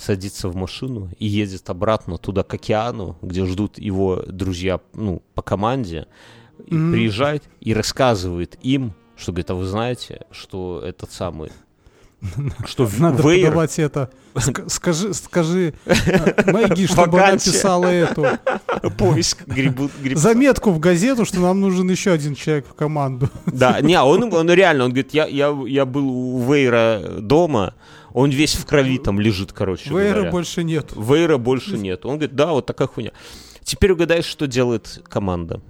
[0.00, 5.42] садится в машину и едет обратно туда к океану, где ждут его друзья, ну, по
[5.42, 6.06] команде.
[6.66, 6.92] И Мгм.
[6.92, 11.50] приезжает и рассказывает им, что, говорит, а вы знаете, что этот самый...
[12.66, 13.46] Что Надо Вейер...
[13.48, 14.10] подавать это.
[14.34, 18.26] Ск- Скажи, скажи э, Мэгги, чтобы она написала эту
[18.98, 23.28] Поиск грибу- гриб- заметку в газету, что нам нужен еще один человек в команду.
[23.46, 27.74] Да, не, он, он реально, он говорит, я, я, я был у Вейра дома,
[28.12, 30.30] он весь в крови там лежит, короче Вейра говоря.
[30.30, 30.92] больше нет.
[30.96, 32.04] Вейра больше нет.
[32.04, 33.12] Он говорит, да, вот такая хуйня.
[33.64, 35.60] Теперь угадай, что делает команда.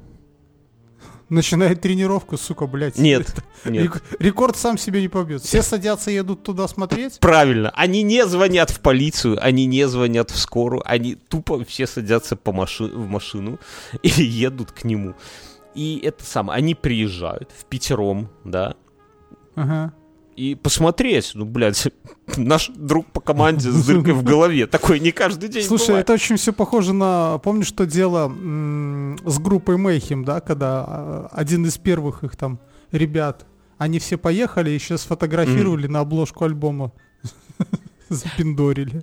[1.31, 2.99] Начинает тренировку, сука, блядь.
[2.99, 3.85] Нет, нет.
[3.85, 5.43] Рек- Рекорд сам себе не побьет.
[5.43, 7.19] Все садятся и едут туда смотреть.
[7.21, 12.35] Правильно, они не звонят в полицию, они не звонят в скорую, они тупо все садятся
[12.37, 13.59] по маши- в машину
[14.03, 15.15] и едут к нему.
[15.77, 18.75] И это самое, они приезжают в пятером, да,
[19.55, 19.93] Ага.
[20.41, 21.33] И посмотреть.
[21.35, 21.89] Ну, блядь,
[22.37, 24.67] наш друг по команде с дыркой в голове.
[24.67, 26.07] Такой не каждый день Слушай, бывает.
[26.07, 27.39] это очень все похоже на...
[27.39, 32.59] Помнишь, что дело с группой Mayhem, да, когда а, один из первых их там
[32.91, 33.45] ребят,
[33.77, 36.93] они все поехали, еще сфотографировали на обложку альбома.
[38.09, 39.03] Запиндорили.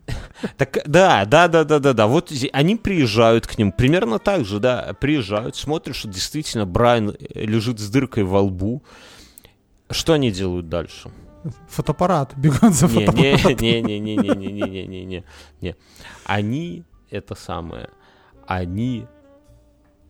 [0.58, 2.08] Так, да, да, да, да, да, да.
[2.08, 7.80] Вот они приезжают к ним, примерно так же, да, приезжают, смотрят, что действительно Брайан лежит
[7.80, 8.82] с дыркой во лбу.
[9.90, 11.12] Что они делают дальше?
[11.70, 13.56] Фотоаппарат, бегут за фотоаппаратом.
[15.06, 15.24] не,
[15.62, 15.76] не.
[16.26, 17.90] Они это самое,
[18.46, 19.08] они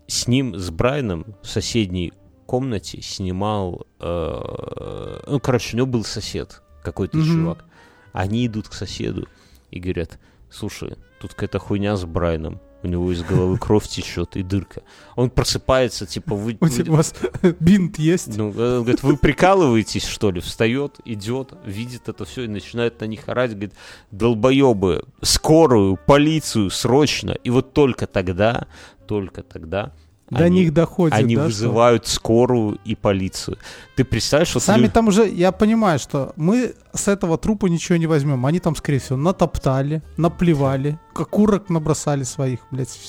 [0.08, 2.14] с ним, с Брайаном в соседней
[2.46, 7.66] комнате снимал, э, ну, короче, у него был сосед, какой-то чувак.
[8.14, 9.28] Они идут к соседу
[9.70, 10.18] и говорят,
[10.50, 14.82] слушай, тут какая-то хуйня с Брайаном, у него из головы кровь течет и дырка.
[15.16, 16.58] Он просыпается, типа, вы...
[16.62, 17.16] У вас
[17.60, 18.38] бинт есть?
[18.38, 20.42] ну, э, он говорит, вы прикалываетесь, что ли?
[20.42, 23.74] Встает, идет, видит это все и начинает на них орать, говорит,
[24.12, 27.32] долбоебы, скорую, полицию, срочно.
[27.32, 28.68] И вот только тогда,
[29.08, 29.94] только тогда
[30.30, 33.58] До они, них доходит, они да, что- вызывают скорую и полицию.
[33.96, 37.98] Ты представляешь, вот Сами лю- там уже, я понимаю, что мы с этого трупа ничего
[37.98, 38.46] не возьмем.
[38.46, 43.00] Они там, скорее всего, натоптали, наплевали, как курок набросали своих, блядь.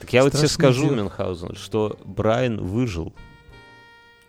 [0.00, 0.94] Так я вот тебе страшное скажу, дело.
[0.96, 3.14] Мюнхгаузен, что Брайан выжил.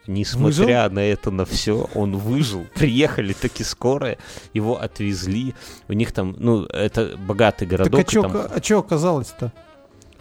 [0.08, 2.66] Несмотря на это, на все, он выжил.
[2.76, 4.20] Приехали таки скорая,
[4.54, 5.56] его отвезли.
[5.88, 8.00] У них там, ну, это богатый Так городок.
[8.00, 9.52] а и чё, там- а оказалось-то?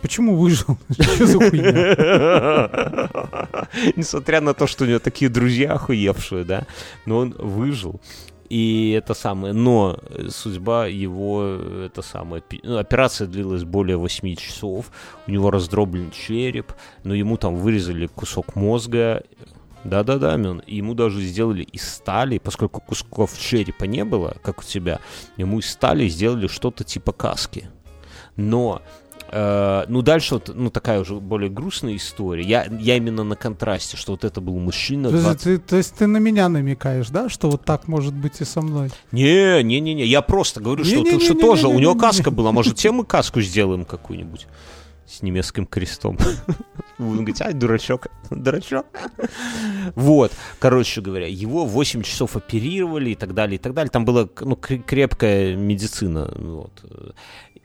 [0.05, 0.77] Почему выжил?
[1.01, 3.09] Что за хуйня?
[3.97, 6.67] Несмотря на то, что у него такие друзья охуевшие, да,
[7.07, 8.03] но он выжил.
[8.51, 9.99] И это самое, но
[10.29, 11.43] судьба его,
[11.87, 14.91] это самое, ну, операция длилась более 8 часов,
[15.27, 19.23] у него раздроблен череп, но ему там вырезали кусок мозга,
[19.85, 24.65] да-да-да, Мён, и ему даже сделали из стали, поскольку кусков черепа не было, как у
[24.65, 25.01] тебя,
[25.39, 27.71] ему из стали сделали что-то типа каски.
[28.37, 28.83] Но
[29.37, 32.45] Э, ну, дальше вот, ну, такая уже более грустная история.
[32.45, 35.09] Я, я именно на контрасте, что вот это был мужчина.
[35.09, 38.14] То есть 20 ты- то есть ты на меня намекаешь, да, что вот так может
[38.14, 38.91] быть и со мной?
[39.11, 41.41] Не, не, не, не, я просто говорю, что, Не-не-не-не-не-не-не.
[41.41, 42.53] что тоже у него каска была.
[42.53, 44.47] Может, тем мы каску сделаем какую-нибудь
[45.07, 46.16] с немецким крестом.
[46.99, 48.87] Будем говорить, ай, дурачок, дурачок.
[49.97, 53.91] Вот, короче говоря, его 8 часов оперировали и так далее, и так далее.
[53.91, 56.32] Там была ну, кре- крепкая медицина.
[56.37, 56.85] Вот.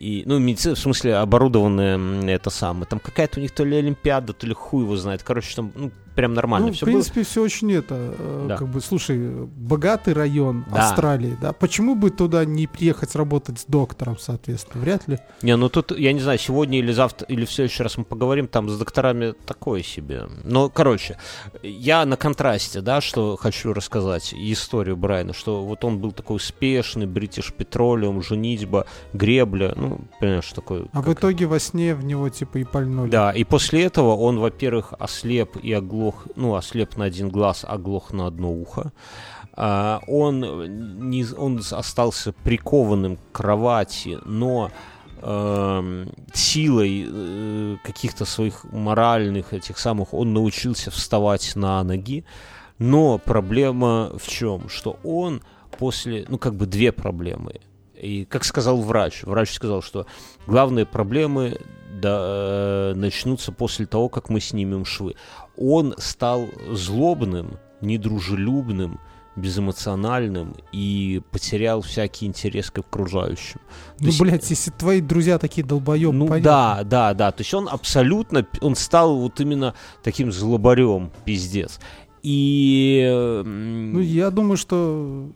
[0.00, 2.86] И, ну, медицина, в смысле, оборудованная это самое.
[2.86, 5.22] Там какая-то у них то ли Олимпиада, то ли хуй его знает.
[5.22, 5.90] Короче, там ну,
[6.20, 8.56] прям нормально ну, все в принципе, все очень это, э, Да.
[8.58, 9.18] как бы, слушай,
[9.56, 10.82] богатый район Да.
[10.88, 15.18] Австралии, да, почему бы туда не приехать работать с доктором, соответственно, вряд ли.
[15.42, 18.48] Не, ну тут, я не знаю, сегодня или завтра, или в следующий раз мы поговорим,
[18.48, 20.24] там с докторами такое себе.
[20.44, 21.16] Но, короче,
[21.62, 27.06] я на контрасте, да, что хочу рассказать, историю Брайана, что вот он был такой успешный,
[27.06, 30.86] British Petroleum, женитьба, гребля, ну, понимаешь, такой...
[30.92, 33.08] А в как- итоге во сне в него типа и пальнули.
[33.10, 38.12] Да, и после этого он, во-первых, ослеп и оглох, ну, ослеп на один глаз, оглох
[38.12, 38.92] на одно ухо.
[39.52, 44.70] А, он, не, он остался прикованным к кровати, но
[45.22, 52.24] эм, силой э, каких-то своих моральных этих самых он научился вставать на ноги.
[52.78, 54.68] Но проблема в чем?
[54.68, 55.42] Что он
[55.78, 57.60] после, ну как бы две проблемы.
[57.94, 60.06] И как сказал врач, врач сказал, что
[60.46, 61.58] главные проблемы
[62.00, 65.16] да, э, начнутся после того, как мы снимем швы.
[65.60, 68.98] Он стал злобным, недружелюбным,
[69.36, 73.60] безэмоциональным и потерял всякий интерес к окружающим.
[74.00, 77.30] Ну, есть, блядь, если твои друзья такие долбоебы, ну да, да, да.
[77.30, 81.78] То есть он абсолютно, он стал вот именно таким злобарем, пиздец.
[82.22, 85.30] И, Ну, я думаю, что...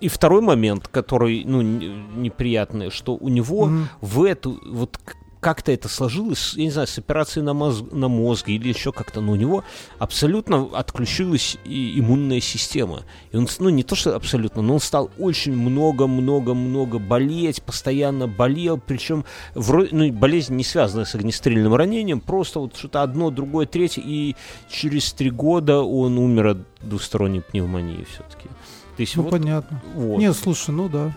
[0.00, 3.88] и второй момент, который, ну, неприятный, что у него Мгм.
[4.00, 4.98] в эту, вот
[5.40, 9.20] как-то это сложилось, я не знаю, с операцией на, мозг, на мозг или еще как-то,
[9.20, 9.64] но у него
[9.98, 13.04] абсолютно отключилась и иммунная система.
[13.32, 18.78] И он, ну, не то, что абсолютно, но он стал очень много-много-много болеть, постоянно болел,
[18.78, 19.24] причем
[19.54, 24.36] вроде, ну, болезнь не связанная с огнестрельным ранением, просто вот что-то одно, другое, третье, и
[24.70, 28.48] через три года он умер от двусторонней пневмонии все-таки.
[28.96, 29.80] То есть Ну, вот, понятно.
[29.94, 30.18] вот.
[30.18, 31.14] Не, слушай, ну да.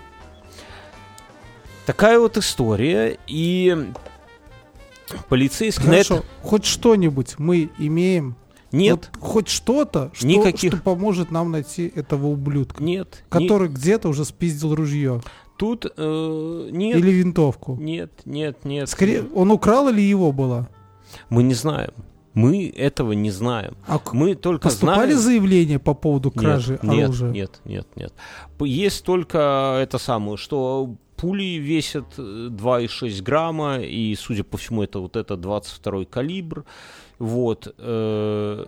[1.86, 3.91] Такая вот история, и
[5.29, 6.25] полицейский Хорошо, это...
[6.41, 8.35] хоть что-нибудь мы имеем.
[8.71, 10.73] Нет, Вот хоть что-то, что, Никаких.
[10.73, 15.21] что поможет нам найти этого ублюдка, нет, который где-то уже спиздил ружье
[15.57, 17.75] тут э, нет, или винтовку.
[17.79, 18.89] нет, нет, нет.
[18.89, 20.67] Скорее, он украл или его было?
[21.29, 21.91] Мы не знаем.
[22.33, 23.77] Мы этого не знаем.
[23.85, 25.19] А Мы только поступали знаем...
[25.19, 27.29] заявления по поводу Нет, кражи нет, оружия?
[27.29, 28.11] Нет, нет, нет.
[28.57, 34.84] П- Есть только это самое, что пули весят э, 2,6 грамма, и, судя по всему,
[34.84, 36.65] это вот это 22 калибр.
[37.19, 37.74] Вот.
[37.78, 38.65] э,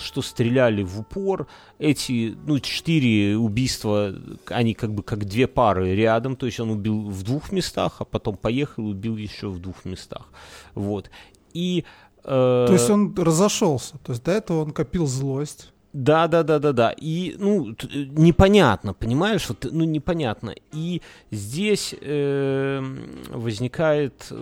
[0.00, 1.46] что стреляли в упор.
[1.78, 4.14] Эти, ну, четыре убийства,
[4.46, 6.36] они как бы как две пары рядом.
[6.36, 9.84] То есть он убил в двух местах, а потом поехал и убил еще в двух
[9.84, 10.28] местах.
[10.74, 11.10] Вот.
[11.54, 11.84] И...
[12.24, 13.98] э, То есть он разошелся.
[14.04, 15.72] То есть до этого он копил злость.
[15.92, 16.94] Да, да, да, да, да.
[16.96, 17.74] И, ну, э,
[18.10, 20.54] непонятно, понимаешь, вот, ну, непонятно.
[20.72, 22.80] И здесь э,
[23.28, 24.32] возникает,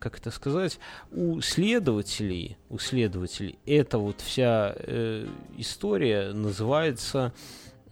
[0.00, 0.80] как это сказать,
[1.12, 5.26] у следователей, у следователей, эта вот вся э,
[5.56, 7.32] история называется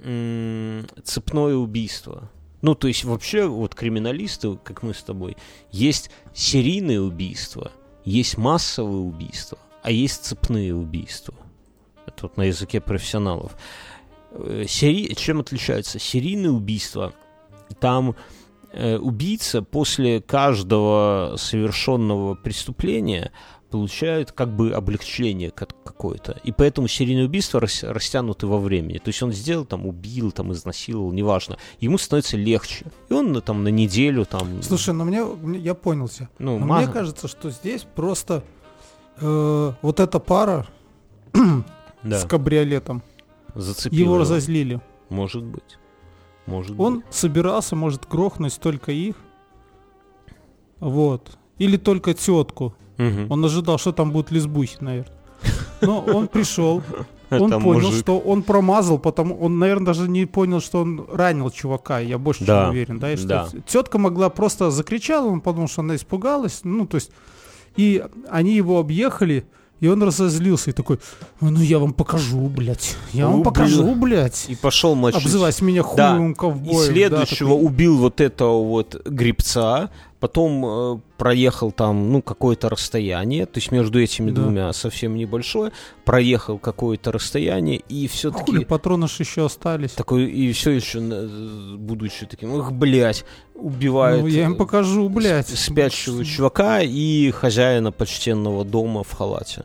[0.03, 2.29] м, цепное убийство.
[2.61, 5.37] Ну, то есть вообще вот криминалисты, как мы с тобой,
[5.71, 7.71] есть серийные убийства,
[8.05, 11.35] есть массовые убийства, а есть цепные убийства.
[12.23, 13.57] Вот на языке профессионалов.
[14.33, 15.99] Э, сери- Чем отличаются?
[15.99, 17.13] Серийные убийства.
[17.81, 18.15] Там
[18.73, 23.33] э, убийца после каждого совершенного преступления
[23.71, 26.41] получает как бы облегчение ка- какое-то.
[26.43, 28.99] И поэтому серийные убийства рас- растянуты во времени.
[28.99, 31.57] То есть он сделал, там, убил, там, изнасиловал, неважно.
[31.79, 32.87] Ему становится легче.
[33.09, 34.61] И он ну, там на неделю там...
[34.63, 36.29] Слушай, ну мне, я понял тебя.
[36.41, 38.43] ну, Но мне кажется, что здесь просто
[39.21, 40.67] э, вот эта пара
[42.03, 43.03] да, с кабриолетом,
[43.55, 44.81] зацепил его разозлили.
[45.09, 45.79] Может быть.
[46.47, 47.05] Может Он быть.
[47.11, 49.17] собирался, может, грохнуть только их.
[50.79, 51.39] Вот.
[51.59, 52.75] Или только тетку.
[52.97, 53.27] Мгм.
[53.31, 55.17] Он ожидал, что там будут лесбухи, наверное.
[55.81, 56.83] Но он пришел,
[57.31, 58.01] он Это понял, мужик.
[58.01, 62.01] что он промазал, потому он, наверное, даже не понял, что он ранил чувака.
[62.01, 63.49] Я больше Да, чем уверен, да, и что да.
[63.67, 67.11] тетка могла просто закричала, он подумал, что она испугалась, ну то есть
[67.77, 69.47] и они его объехали,
[69.81, 70.99] и он разозлился и такой,
[71.41, 73.45] ну я вам покажу, блядь, я вам Убил.
[73.45, 75.23] покажу, блядь, И пошел мочить.
[75.23, 75.89] обзывать меня Да.
[75.89, 76.79] хуевым И ковбоем.
[76.87, 79.91] да, следующего такой, убил вот этого вот грибца,
[80.21, 84.43] потом э, проехал там, ну, какое-то расстояние, то есть между этими Да.
[84.43, 85.73] двумя совсем небольшое,
[86.05, 89.93] проехал какое-то расстояние, и «А все-таки хули, патроны ж еще остались.
[89.93, 95.09] такой, и все еще, э, будучи таким, эх, блядь, убивает Ну, я им э, покажу,
[95.09, 95.49] блядь.
[95.49, 99.65] спящего чувака и хозяина почтенного дома в халате.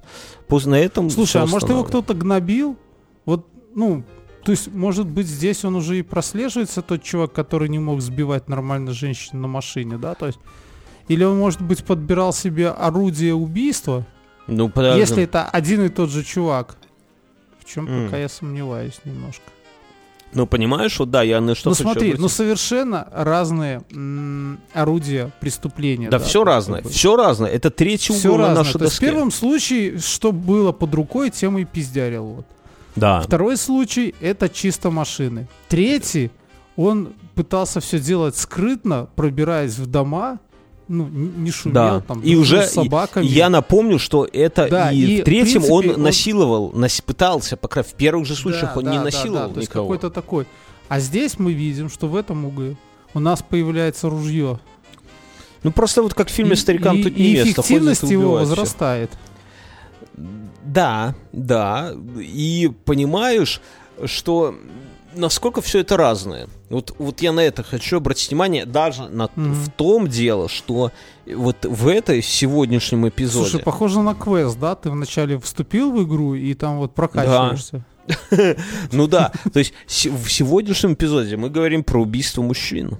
[0.49, 2.77] На этом Слушай, а может его кто-то гнобил?
[3.25, 4.03] Вот, ну,
[4.45, 8.47] то есть, может быть, здесь он уже и прослеживается, тот чувак, который не мог сбивать
[8.47, 10.13] нормально женщин на машине, да?
[10.13, 10.39] То есть,
[11.07, 14.05] или он, может быть, подбирал себе орудие убийства,
[14.47, 14.99] Ну, подожди.
[14.99, 16.77] если это один и тот же чувак.
[17.59, 18.05] В чем М.
[18.05, 19.41] пока я сомневаюсь немножко.
[20.33, 26.09] Ну, понимаешь, вот да, я на что ну смотри, ну совершенно разные м, орудия преступления.
[26.09, 26.89] Да, все как разное, бы.
[26.89, 27.49] все разное.
[27.49, 28.63] Это третий Всё угол на разное.
[28.65, 29.05] нашей То есть в доске.
[29.11, 32.25] первом случае, что было под рукой, тем и пиздярил.
[32.25, 32.45] Вот.
[32.95, 33.21] Да.
[33.21, 35.47] Второй случай это чисто машины.
[35.69, 36.31] Третий,
[36.75, 40.39] он пытался все делать скрытно, пробираясь в дома,
[40.87, 41.99] ну, не шумел Да.
[42.01, 43.25] там, И уже с собаками.
[43.25, 47.01] Я напомню, что это Да, и, и в третьем в принципе, он он- насиловал, нас-
[47.01, 49.69] пытался, пока в первых же случаях Да, он да, не да, насиловал да, то есть
[49.71, 49.85] никого.
[49.87, 50.45] какой-то такой.
[50.87, 52.77] А здесь мы видим, что в этом углу
[53.15, 54.59] у нас появляется ружье.
[55.63, 58.37] Ну просто вот как в фильме И- «Старикам и, тут и не место», эффективность его
[58.45, 59.09] всех.
[60.63, 61.93] Да, да.
[62.17, 63.61] И понимаешь,
[64.05, 64.55] что
[65.15, 66.47] насколько все это разное.
[66.69, 69.53] Вот, вот я на это хочу обратить внимание, даже на, Мгм.
[69.53, 70.91] в том дело, что
[71.25, 73.49] вот в этой сегодняшнем эпизоде...
[73.51, 74.75] Слушай, похоже на квест, да?
[74.75, 77.85] Ты вначале вступил в игру и там вот прокачиваешься.
[78.91, 82.97] Ну да, то есть в сегодняшнем эпизоде мы говорим про убийство мужчин.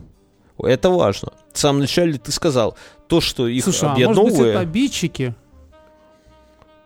[0.58, 1.34] Это важно.
[1.54, 2.76] В самом начале ты сказал,
[3.08, 4.56] то, что их Слушай, а может быть объединовывает...
[4.56, 5.36] это обидчики?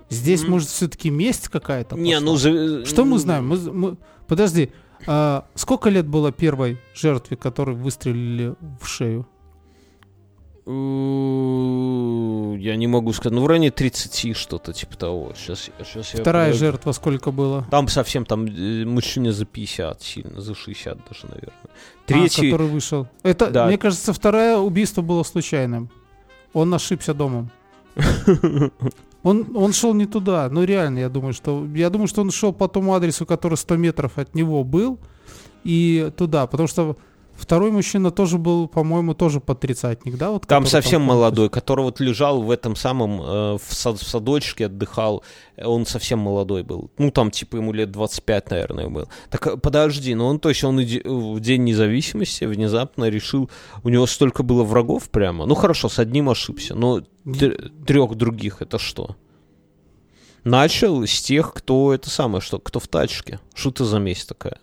[0.10, 0.52] Здесь, М.
[0.52, 2.26] может, все-таки месть какая-то Не, пошла?
[2.26, 2.36] ну...
[2.38, 3.48] за- Что мы знаем?
[3.48, 3.98] Мы, мы-
[4.28, 4.72] Подожди,
[5.08, 9.28] а сколько лет было первой жертве, которой выстрелили в шею?
[12.62, 13.34] Я не могу сказать.
[13.34, 15.34] Ну, в районе 30 что-то типа того.
[15.36, 16.66] Сейчас, сейчас я Вторая подожду.
[16.66, 17.66] жертва сколько было?
[17.72, 21.54] Там совсем, там э, мужчине за 50 сильно, за 60 даже, наверное.
[21.66, 21.70] А,
[22.06, 22.52] Третий...
[22.52, 23.08] который вышел.
[23.24, 23.66] Это, Да.
[23.66, 25.90] мне кажется, второе убийство было случайным.
[26.54, 27.50] Он ошибся домом.
[29.24, 30.50] Он, он шел не туда.
[30.50, 31.68] Ну, реально, я думаю, что...
[31.76, 34.98] Я думаю, что он шел по тому адресу, который 100 метров от него был,
[35.64, 36.48] и туда.
[36.48, 36.98] Потому что
[37.40, 40.32] второй мужчина тоже был, по-моему, тоже под тридцатник, да?
[40.32, 41.08] Вот, Там совсем ходит?
[41.16, 45.24] молодой, который вот лежал в этом самом, э, в, сад- в садочке отдыхал,
[45.56, 46.92] э, он совсем молодой был.
[46.98, 49.08] Ну, там, типа, ему лет 25, наверное, был.
[49.30, 53.50] Так, э, подожди, но он, то есть, он и де- в День независимости внезапно решил,
[53.84, 55.46] у него столько было врагов прямо.
[55.46, 57.02] Ну, хорошо, с одним ошибся, но
[57.86, 59.16] трех других это что?
[60.46, 63.40] начал с тех, кто это самое, что кто в тачке.
[63.54, 64.58] Что ты за месть такая?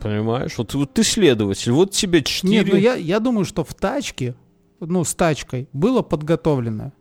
[0.00, 0.56] Понимаешь?
[0.58, 2.58] Вот, вот ты следователь, вот тебе четыре...
[2.58, 4.34] Нет, ну я, я думаю, что в тачке,
[4.80, 6.92] ну, с тачкой, было подготовлено.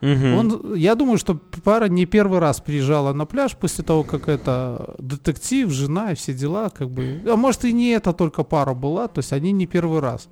[0.00, 0.34] Мгм.
[0.34, 4.94] Он, я думаю, что пара не первый раз приезжала на пляж после того, как это
[4.98, 7.20] детектив, жена и все дела, как бы.
[7.26, 10.28] А может и не это только пара была, то есть они не первый раз.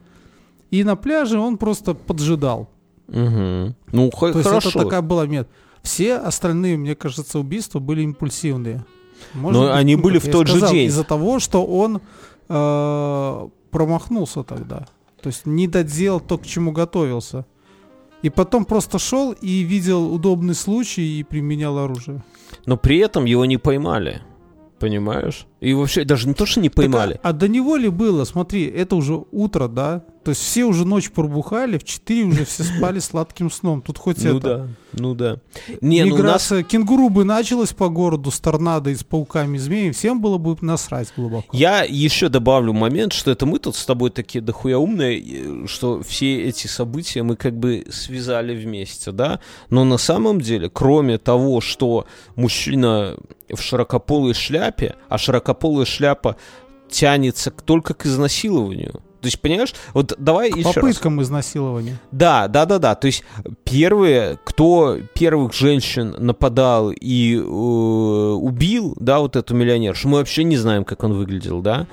[0.71, 2.71] И на пляже он просто поджидал.
[3.09, 3.75] Мгм.
[3.93, 4.71] Ну, хо- То есть хорошо.
[4.71, 5.49] это такая была мет.
[5.83, 8.85] Все остальные, мне кажется, убийства были импульсивные.
[9.35, 10.89] Но они были как в тот же сказал, день.
[10.89, 12.01] Из-за того, что он
[12.49, 14.87] э, промахнулся тогда.
[15.21, 17.45] То есть не доделал то, к чему готовился.
[18.23, 22.23] И потом просто шел и видел удобный случай и применял оружие.
[22.67, 24.23] Но при этом его не поймали.
[24.79, 25.47] Понимаешь?
[25.61, 27.15] И вообще даже не то, что не поймали.
[27.15, 28.25] Так, а, а до него ли было?
[28.25, 30.05] Смотри, это уже утро, да?
[30.29, 33.81] То есть все уже ночь пробухали, в 4 уже все спали сладким сном.
[33.81, 34.41] Тут хоть ну это.
[34.41, 35.39] да, ну да.
[35.81, 36.19] Не, ну у нас...
[36.19, 40.37] Миграция кенгуру бы началась по городу с торнадо и с пауками и змеями, всем было
[40.37, 41.57] бы насрать глубоко.
[41.57, 46.43] Я еще добавлю момент, что это мы тут с тобой такие дохуя умные, что все
[46.43, 49.41] эти события мы как бы связали вместе, да?
[49.71, 52.07] Но на самом деле, кроме того, что
[52.37, 53.17] мужчина
[53.55, 55.19] в широкополой шляпе, а
[55.49, 56.37] широкополая шляпа
[56.91, 58.93] тянется к- только к изнасилованию.
[59.21, 60.75] То есть, понимаешь, вот давай еще раз.
[60.75, 61.99] Попыткам изнасилования.
[62.13, 62.95] Да, да, да, да.
[62.95, 63.25] То есть
[63.65, 70.57] первые, кто первых женщин нападал и э, убил, да, вот эту миллионершу, мы вообще не
[70.57, 71.87] знаем, как он выглядел, да.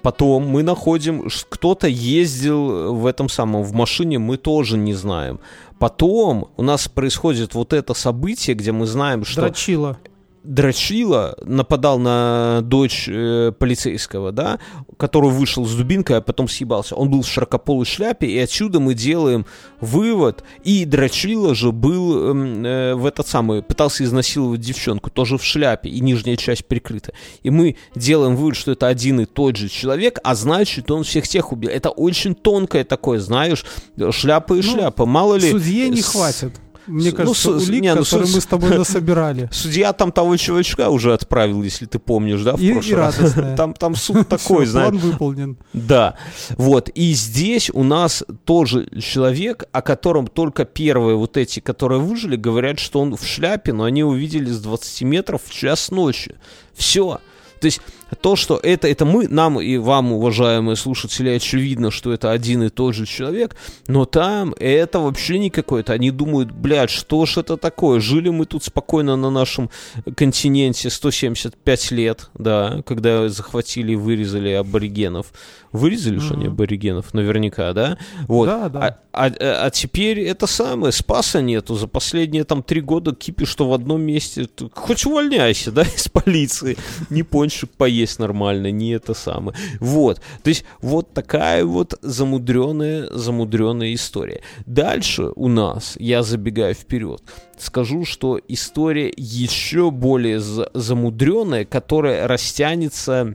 [0.00, 5.40] Потом мы находим, кто-то ездил в этом самом, в машине, мы тоже не знаем.
[5.78, 9.98] Потом у нас происходит вот это событие, где мы знаем, что Дрочила.
[10.44, 14.58] Дрочила нападал на дочь э, полицейского, да,
[14.98, 16.94] который вышел с дубинкой, а потом съебался.
[16.94, 19.46] Он был в широкополой шляпе, и отсюда мы делаем
[19.80, 20.44] вывод.
[20.62, 25.88] И Дрочила же был эм, э, в этот самый, пытался изнасиловать девчонку, тоже в шляпе,
[25.88, 27.14] и нижняя часть прикрыта.
[27.42, 31.26] И мы делаем вывод, что это один и тот же человек, а значит, он всех
[31.26, 31.70] тех убил.
[31.70, 33.64] Это очень тонкое такое, знаешь,
[34.10, 35.06] шляпа и Ну, шляпа.
[35.06, 35.50] Мало ли...
[35.50, 36.52] Судье не с- хватит.
[36.86, 39.48] Мне с- кажется, ну, с- улик, не, ну, которые с- мы с тобой насобирали.
[39.52, 43.18] Судья там того чувачка уже отправил, если ты помнишь, да, в И- и прошлый раз.
[43.18, 43.56] радостная.
[43.56, 44.90] Там, там суд такой, знаешь.
[44.90, 45.56] План выполнен.
[45.72, 46.16] Да,
[46.58, 46.88] вот.
[46.90, 52.78] И здесь у нас тоже человек, о котором только первые вот эти, которые выжили, говорят,
[52.78, 56.34] что он в шляпе, но они увидели с 20 метров в час ночи.
[56.74, 57.20] Все.
[57.60, 57.80] То есть
[58.14, 62.68] то, что это, это мы, нам и вам, уважаемые слушатели, очевидно, что это один и
[62.68, 63.56] тот же человек,
[63.86, 65.92] но там это вообще не какое-то.
[65.92, 68.00] Они думают, блядь, что ж это такое?
[68.00, 69.70] Жили мы тут спокойно на нашем
[70.16, 75.26] континенте 175 лет, да, когда захватили и вырезали аборигенов.
[75.72, 76.52] Вырезали, что они Мгм.
[76.54, 77.14] аборигенов?
[77.14, 77.98] Наверняка, да?
[78.28, 78.46] Вот.
[78.46, 78.98] Да, да.
[79.12, 81.74] А, а- а теперь это самое, спаса нету.
[81.74, 84.48] За последние там три года кипишь, что в одном месте.
[84.72, 86.76] Хоть увольняйся, да, из полиции.
[87.10, 87.70] Не пончик
[88.04, 89.56] поесть нормально, не это самое.
[89.80, 90.20] Вот.
[90.42, 94.40] То есть вот такая вот замудренная, замудренная история.
[94.66, 97.22] Дальше у нас, я забегаю вперед,
[97.58, 103.34] скажу, что история еще более за- замудренная, которая растянется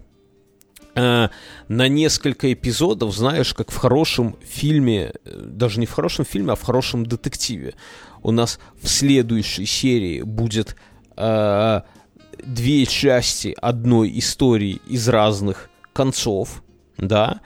[0.95, 1.29] э,
[1.67, 6.55] на несколько эпизодов, знаешь, как в хорошем фильме, э, даже не в хорошем фильме, а
[6.55, 7.73] в хорошем детективе.
[8.21, 10.75] У нас в следующей серии будет
[11.17, 11.81] э,
[12.45, 16.63] две части одной истории из разных концов,
[16.97, 17.41] да,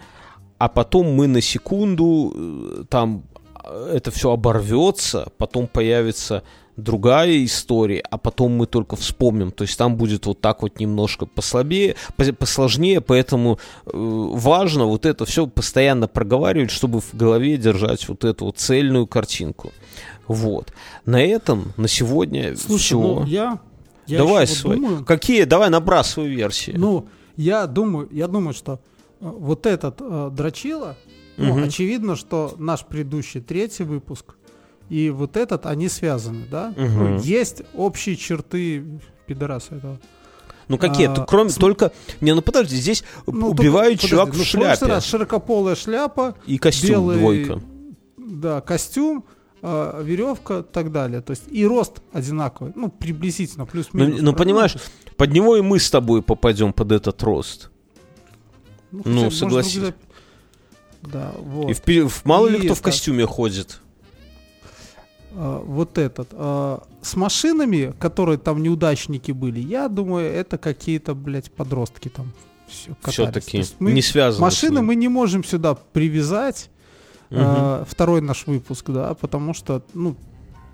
[0.57, 3.23] а потом мы на секунду э, там
[3.63, 6.43] э, это все оборвется, потом появится
[6.77, 9.51] другая история, а потом мы только вспомним.
[9.51, 15.05] То есть там будет вот так вот немножко послабее, пос- посложнее, поэтому э, важно вот
[15.05, 19.71] это все постоянно проговаривать, чтобы в голове держать вот эту вот цельную картинку.
[20.27, 20.73] Вот.
[21.05, 22.99] На этом на сегодня Слушай, все.
[22.99, 23.59] ну я...
[24.07, 24.75] я Давай ещё вот свой.
[24.77, 25.43] думаю- Какие?
[25.45, 26.73] Давай набрасывай версии.
[26.75, 28.77] Ну, я думаю, я думаю, что э,
[29.21, 30.95] вот этот э, дрочила,
[31.37, 31.63] ну, Мгм.
[31.63, 34.35] очевидно, что наш предыдущий третий выпуск
[34.89, 36.73] и вот этот, они связаны, да?
[36.77, 37.15] Мгм.
[37.15, 38.83] Ну, есть общие черты
[39.25, 39.99] пидораса этого.
[40.69, 41.07] Ну какие?
[41.07, 41.91] А, кроме см- только.
[42.21, 44.85] Не, ну подожди, здесь Ну, убивают только- чувак подожди, в ну, шляпе.
[44.85, 47.61] раз широкополая шляпа, И костюм белый, двойка.
[48.17, 49.25] да, костюм,
[49.63, 51.21] э, веревка и так далее.
[51.21, 54.21] То есть и рост одинаковый, ну, приблизительно, Ну, плюс-минус.
[54.21, 54.75] ну, понимаешь,
[55.17, 57.69] под него и мы с тобой попадем под этот рост.
[58.91, 59.93] ну, хотя, может, согласись.
[61.01, 61.69] Да, вот.
[61.69, 63.79] И впе- в- мало ли И кто в это- костюме ходит.
[65.35, 66.29] А, вот этот.
[66.31, 72.31] а, с машинами, которые там неудачники были, я думаю, это какие-то, блядь, подростки там.
[72.67, 74.37] Все, Все-таки не связано.
[74.37, 76.69] с машины мы не можем сюда привязать.
[77.35, 80.15] А, второй наш выпуск, да, потому что, ну,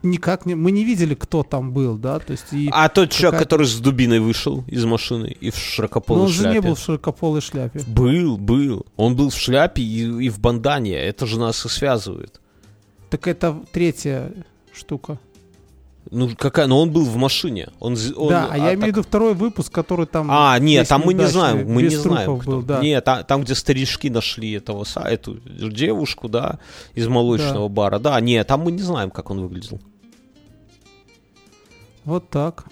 [0.03, 0.55] никак не...
[0.55, 2.51] Мы не видели, кто там был, да, то есть...
[2.51, 6.28] И, А тот человек, который с дубиной вышел из машины и в но широкополой он
[6.30, 6.60] же шляпе.
[6.60, 7.82] не был в широкополой шляпе.
[7.88, 8.86] Был, был.
[8.95, 10.95] Он был в шляпе и, и в бандане.
[10.95, 12.39] Это же нас и связывает.
[13.10, 14.32] Так это третья
[14.74, 15.20] штука.
[16.12, 16.66] Ну, какая?
[16.68, 17.70] Но он был в машине.
[17.80, 20.28] Он, он- да, а, я так- имею в виду второй выпуск, который там...
[20.32, 22.51] А, нет, там мы не знаем, мы не знаем, кто.
[22.51, 22.80] был, да.
[22.82, 25.39] Нет, та- там, где старички нашли этого, эту
[25.70, 26.57] девушку, да,
[26.95, 27.99] из молочного бара.
[27.99, 29.80] Да, нет, там мы не знаем, как он выглядел.
[32.05, 32.66] Вот так.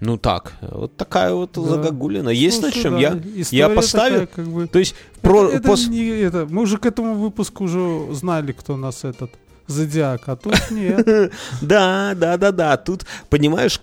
[0.00, 1.60] Ну так, вот такая вот Да.
[1.62, 2.28] загогулина.
[2.28, 3.20] Есть Слушай, на чем да, я.
[3.42, 4.66] история поставил- такая, как бы...
[4.68, 6.46] То есть про, это, это пос- не это.
[6.48, 9.32] Мы уже к этому выпуску уже знали, кто нас этот
[9.68, 11.32] зодиак, а тут нет.
[11.62, 12.76] Да, да, да, да.
[12.76, 13.78] Тут, понимаешь,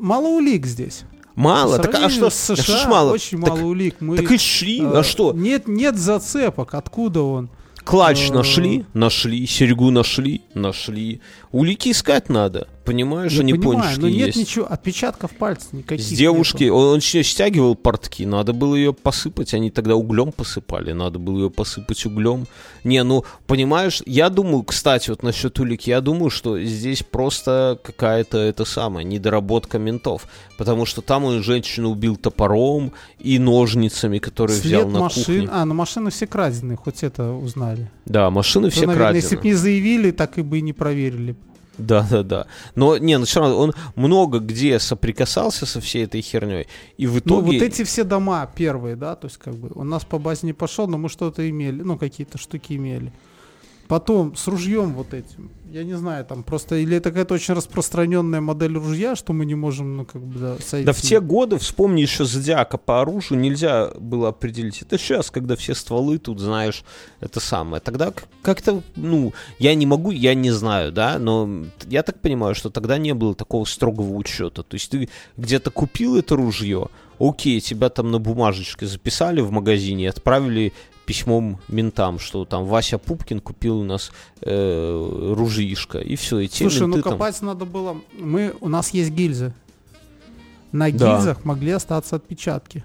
[0.00, 1.02] Мало, улик здесь.
[1.34, 1.78] мало.
[1.78, 3.12] Так, а что, с а что ж США мало?
[3.12, 3.96] Очень Так- мало улик.
[4.00, 5.32] Мы, Так и шли, э, а что?
[5.32, 6.74] Нет, нет зацепок.
[6.74, 7.50] Откуда он?
[7.84, 11.20] Клатч э, нашли, нашли, серьгу нашли, нашли.
[11.52, 14.38] Улики искать надо, понимаешь, Я они понимаю, пончики но нет есть.
[14.38, 16.04] ничего, отпечатков пальцев никаких.
[16.04, 16.74] С девушки, нету.
[16.76, 21.50] он, он стягивал портки, надо было ее посыпать, они тогда углем посыпали, надо было ее
[21.50, 22.46] посыпать углем.
[22.84, 28.38] Не, ну, понимаешь, я думаю, кстати, вот насчет улик, я думаю, что здесь просто какая-то,
[28.38, 30.26] это самое, недоработка ментов,
[30.58, 35.24] потому что там он женщину убил топором и ножницами, которые взял След на машин.
[35.24, 35.48] кухне.
[35.50, 37.90] А, ну машины все краденые, хоть это узнали.
[38.04, 39.22] Да, машины То, все наверное, крадены.
[39.22, 41.36] если бы не заявили, так и бы и не проверили.
[41.78, 42.46] Да, да, да.
[42.74, 46.66] Но не, ну все равно он много где соприкасался со всей этой херней.
[46.96, 47.58] И в Ну, итоге.
[47.58, 50.52] вот эти все дома первые, да, то есть как бы у нас по базе не
[50.52, 53.12] пошел, но мы что-то имели, ну, какие-то штуки имели.
[53.88, 58.40] Потом с ружьем вот этим, я не знаю, там просто, или это какая-то очень распространенная
[58.40, 60.86] модель ружья, что мы не можем, ну, как бы, да, сойти.
[60.86, 64.82] Да в те годы, вспомни еще зодиака по оружию, нельзя было определить.
[64.82, 66.84] Это сейчас, когда все стволы тут, знаешь,
[67.20, 67.80] это самое.
[67.80, 68.12] Тогда
[68.42, 72.96] как-то, ну, я не могу, я не знаю, да, но я так понимаю, что тогда
[72.96, 74.62] не было такого строгого учета.
[74.62, 80.08] То есть ты где-то купил это ружье, окей, тебя там на бумажечке записали в магазине
[80.08, 80.72] отправили
[81.06, 86.64] письмом ментам, что там Вася Пупкин купил у нас э, ружьишко, и все, и те
[86.64, 89.52] Слушай, ну менты там- копать надо было, мы, у нас есть гильзы.
[90.72, 91.16] На Да.
[91.16, 92.84] гильзах могли остаться отпечатки.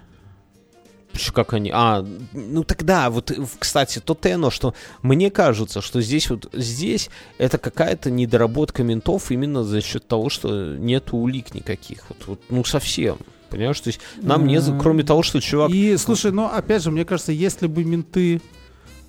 [1.34, 1.72] Как они?
[1.74, 7.10] А, ну тогда, вот, кстати, то-то и оно, что мне кажется, что здесь вот, здесь
[7.36, 12.04] это какая-то недоработка ментов именно за счет того, что нету улик никаких.
[12.08, 13.18] Вот, вот, ну совсем.
[13.50, 15.70] Понимаешь, то есть нам не, кроме того, что чувак...
[15.70, 18.40] И, слушай, ну, опять же, мне кажется, если бы менты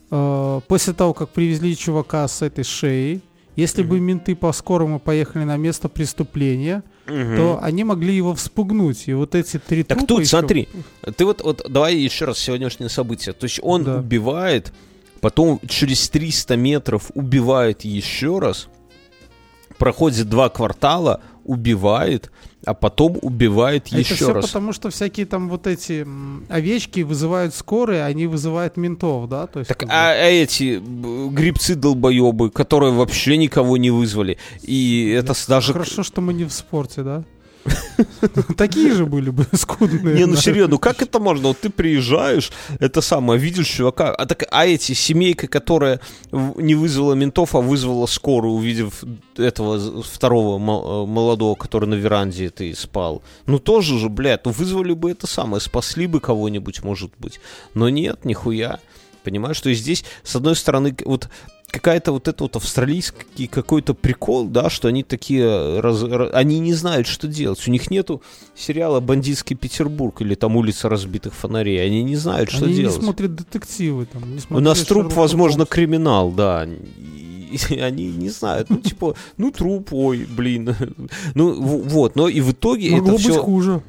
[0.10, 3.22] э, после того, как привезли чувака с этой шеей,
[3.56, 4.06] если бы Мгм.
[4.06, 7.36] менты по-скорому поехали на место преступления, Мгм.
[7.36, 9.04] то они могли его вспугнуть.
[9.08, 10.68] И вот эти три Так тут, еще- смотри,
[11.18, 13.34] ты вот, вот давай еще раз сегодняшнее событие.
[13.34, 13.98] То есть он Да.
[13.98, 14.72] убивает,
[15.20, 18.68] потом через 300 метров убивает еще раз,
[19.78, 22.32] проходит два квартала, убивает,
[22.66, 24.46] а потом убивает А еще это все раз.
[24.48, 26.06] потому, что всякие там вот эти
[26.50, 29.48] овечки вызывают скорые, они вызывают ментов, да?
[29.48, 34.38] То есть, Так как бы- а эти б, грибцы долбоебы, которые вообще никого не вызвали.
[34.62, 35.74] И это с- даже...
[35.74, 37.24] Хорошо, что мы не в спорте, да?
[38.58, 40.16] Такие же были бы скудные.
[40.16, 41.50] Не, ну серьезно, ну как это можно?
[41.50, 46.00] Вот ты приезжаешь, это самое, видишь чувака, а, так, а эти, семейка, которая
[46.32, 49.04] не вызвала ментов, а вызвала скорую, увидев
[49.38, 53.22] этого второго э, молодого, который на веранде этой спал.
[53.46, 57.40] Ну тоже же, блядь, ну вызвали бы это самое, спасли бы кого-нибудь, может быть.
[57.74, 58.80] Но нет, нихуя.
[59.24, 61.30] Понимаешь, что здесь, с одной стороны, вот
[61.72, 66.74] какая-то вот это вот австралийский какой-то прикол, да, что они такие, раз- ра- они не
[66.74, 67.66] знают, что делать.
[67.68, 68.22] У них нету
[68.56, 71.84] сериала «Бандитский Петербург» или там «Улица разбитых фонарей».
[71.86, 72.98] Они не знают, что Они делать.
[72.98, 74.06] не смотрят детективы.
[74.06, 75.74] Там, не У смотрели нас труп, Шерлока возможно, Холмса.
[75.74, 76.66] криминал, да.
[76.66, 78.70] И- и они не знают.
[78.70, 80.76] Ну, типа, ну, труп, ой, блин.
[81.36, 82.16] Ну, вот.
[82.16, 83.42] Но и в итоге Могло это быть все...
[83.44, 83.82] хуже.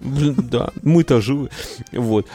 [0.00, 1.50] Да, мы-то живы.
[1.92, 2.26] Вот.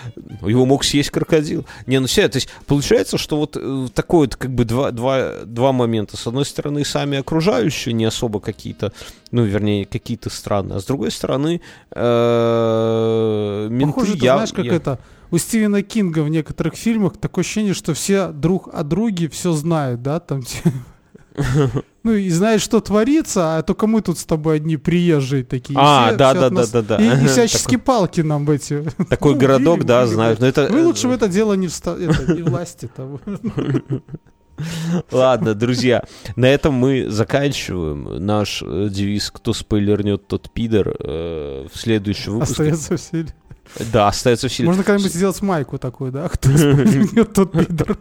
[0.41, 1.65] Его мог съесть крокодил.
[1.87, 5.43] Не, ну все, то есть получается, что вот э, такой вот как бы два, два,
[5.45, 6.17] два момента.
[6.17, 8.93] С одной стороны, сами окружающие не особо какие-то,
[9.31, 10.77] ну, вернее, какие-то странные.
[10.77, 11.61] А с другой стороны,
[11.91, 14.99] э, менты Похоже, ты знаешь, как это...
[15.31, 20.03] У Стивена Кинга в некоторых фильмах такое ощущение, что все друг о друге все знают,
[20.03, 20.43] да, там...
[22.03, 25.79] Ну и знают, что творится, а только мы тут с тобой одни приезжие такие.
[25.79, 27.03] А, все- да, все да, нас- да, да, да.
[27.03, 28.83] И, и всяческие палки нам в эти...
[29.09, 30.39] Такой Ну, городок, да, видим, знают.
[30.39, 31.95] Но это, Вы э, лучше в это дело не, вста...
[31.97, 33.21] это, не власти того.
[35.11, 36.03] Ладно, друзья,
[36.35, 42.53] на этом мы заканчиваем наш э, девиз «Кто спойлернет, тот пидор» э, в следующем выпуске.
[42.71, 43.27] Остается в силе.
[43.91, 44.67] Да, остается в силе.
[44.67, 46.29] Можно когда-нибудь сделать майку такую, да?
[46.29, 46.49] Кто
[47.25, 47.97] тот пидор.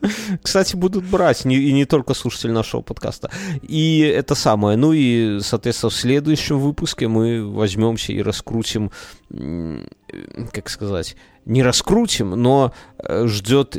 [0.42, 3.30] Кстати, будут брать, не, и не только слушатели нашего подкаста.
[3.62, 4.76] И это самое.
[4.76, 8.90] Ну и, соответственно, в следующем выпуске мы возьмемся и раскрутим,
[10.52, 12.72] как сказать, не раскрутим, но
[13.08, 13.76] ждет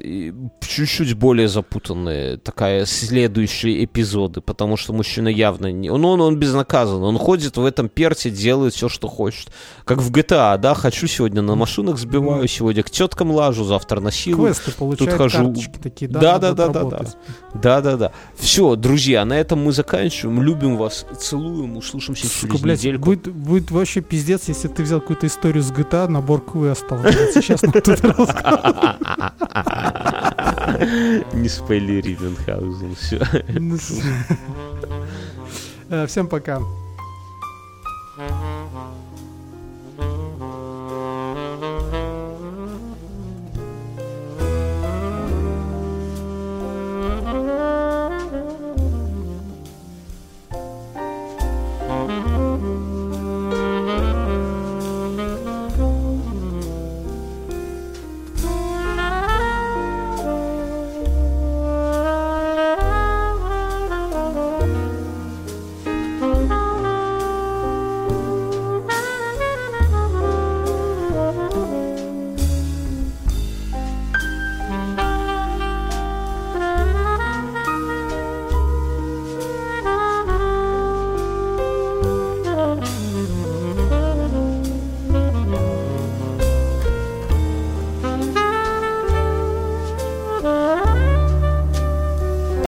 [0.61, 5.89] чуть-чуть более запутанные такая следующие эпизоды, потому что мужчина явно не...
[5.89, 9.49] Он, он, он безнаказан, он ходит в этом перте, делает все, что хочет.
[9.85, 14.11] Как в GTA, да, хочу сегодня на машинах сбиваю, сегодня к теткам лажу, завтра на
[14.11, 14.45] силу.
[14.45, 15.45] Квесты получают, хожу.
[15.45, 16.19] карточки такие, да?
[16.19, 17.05] Да, да, да, да, да.
[17.53, 18.11] Да, да, да.
[18.35, 20.41] Все, друзья, на этом мы заканчиваем.
[20.41, 23.05] Любим вас, целуем, услышимся Сука, через блядь, недельку.
[23.05, 26.99] будет, будет вообще пиздец, если ты взял какую-то историю с GTA, набор квестов.
[27.33, 27.97] Сейчас нам тут.
[31.33, 33.19] Не спойлери, Рибенхаузен, все.
[33.49, 33.77] Ну,
[35.89, 36.61] э, всем пока.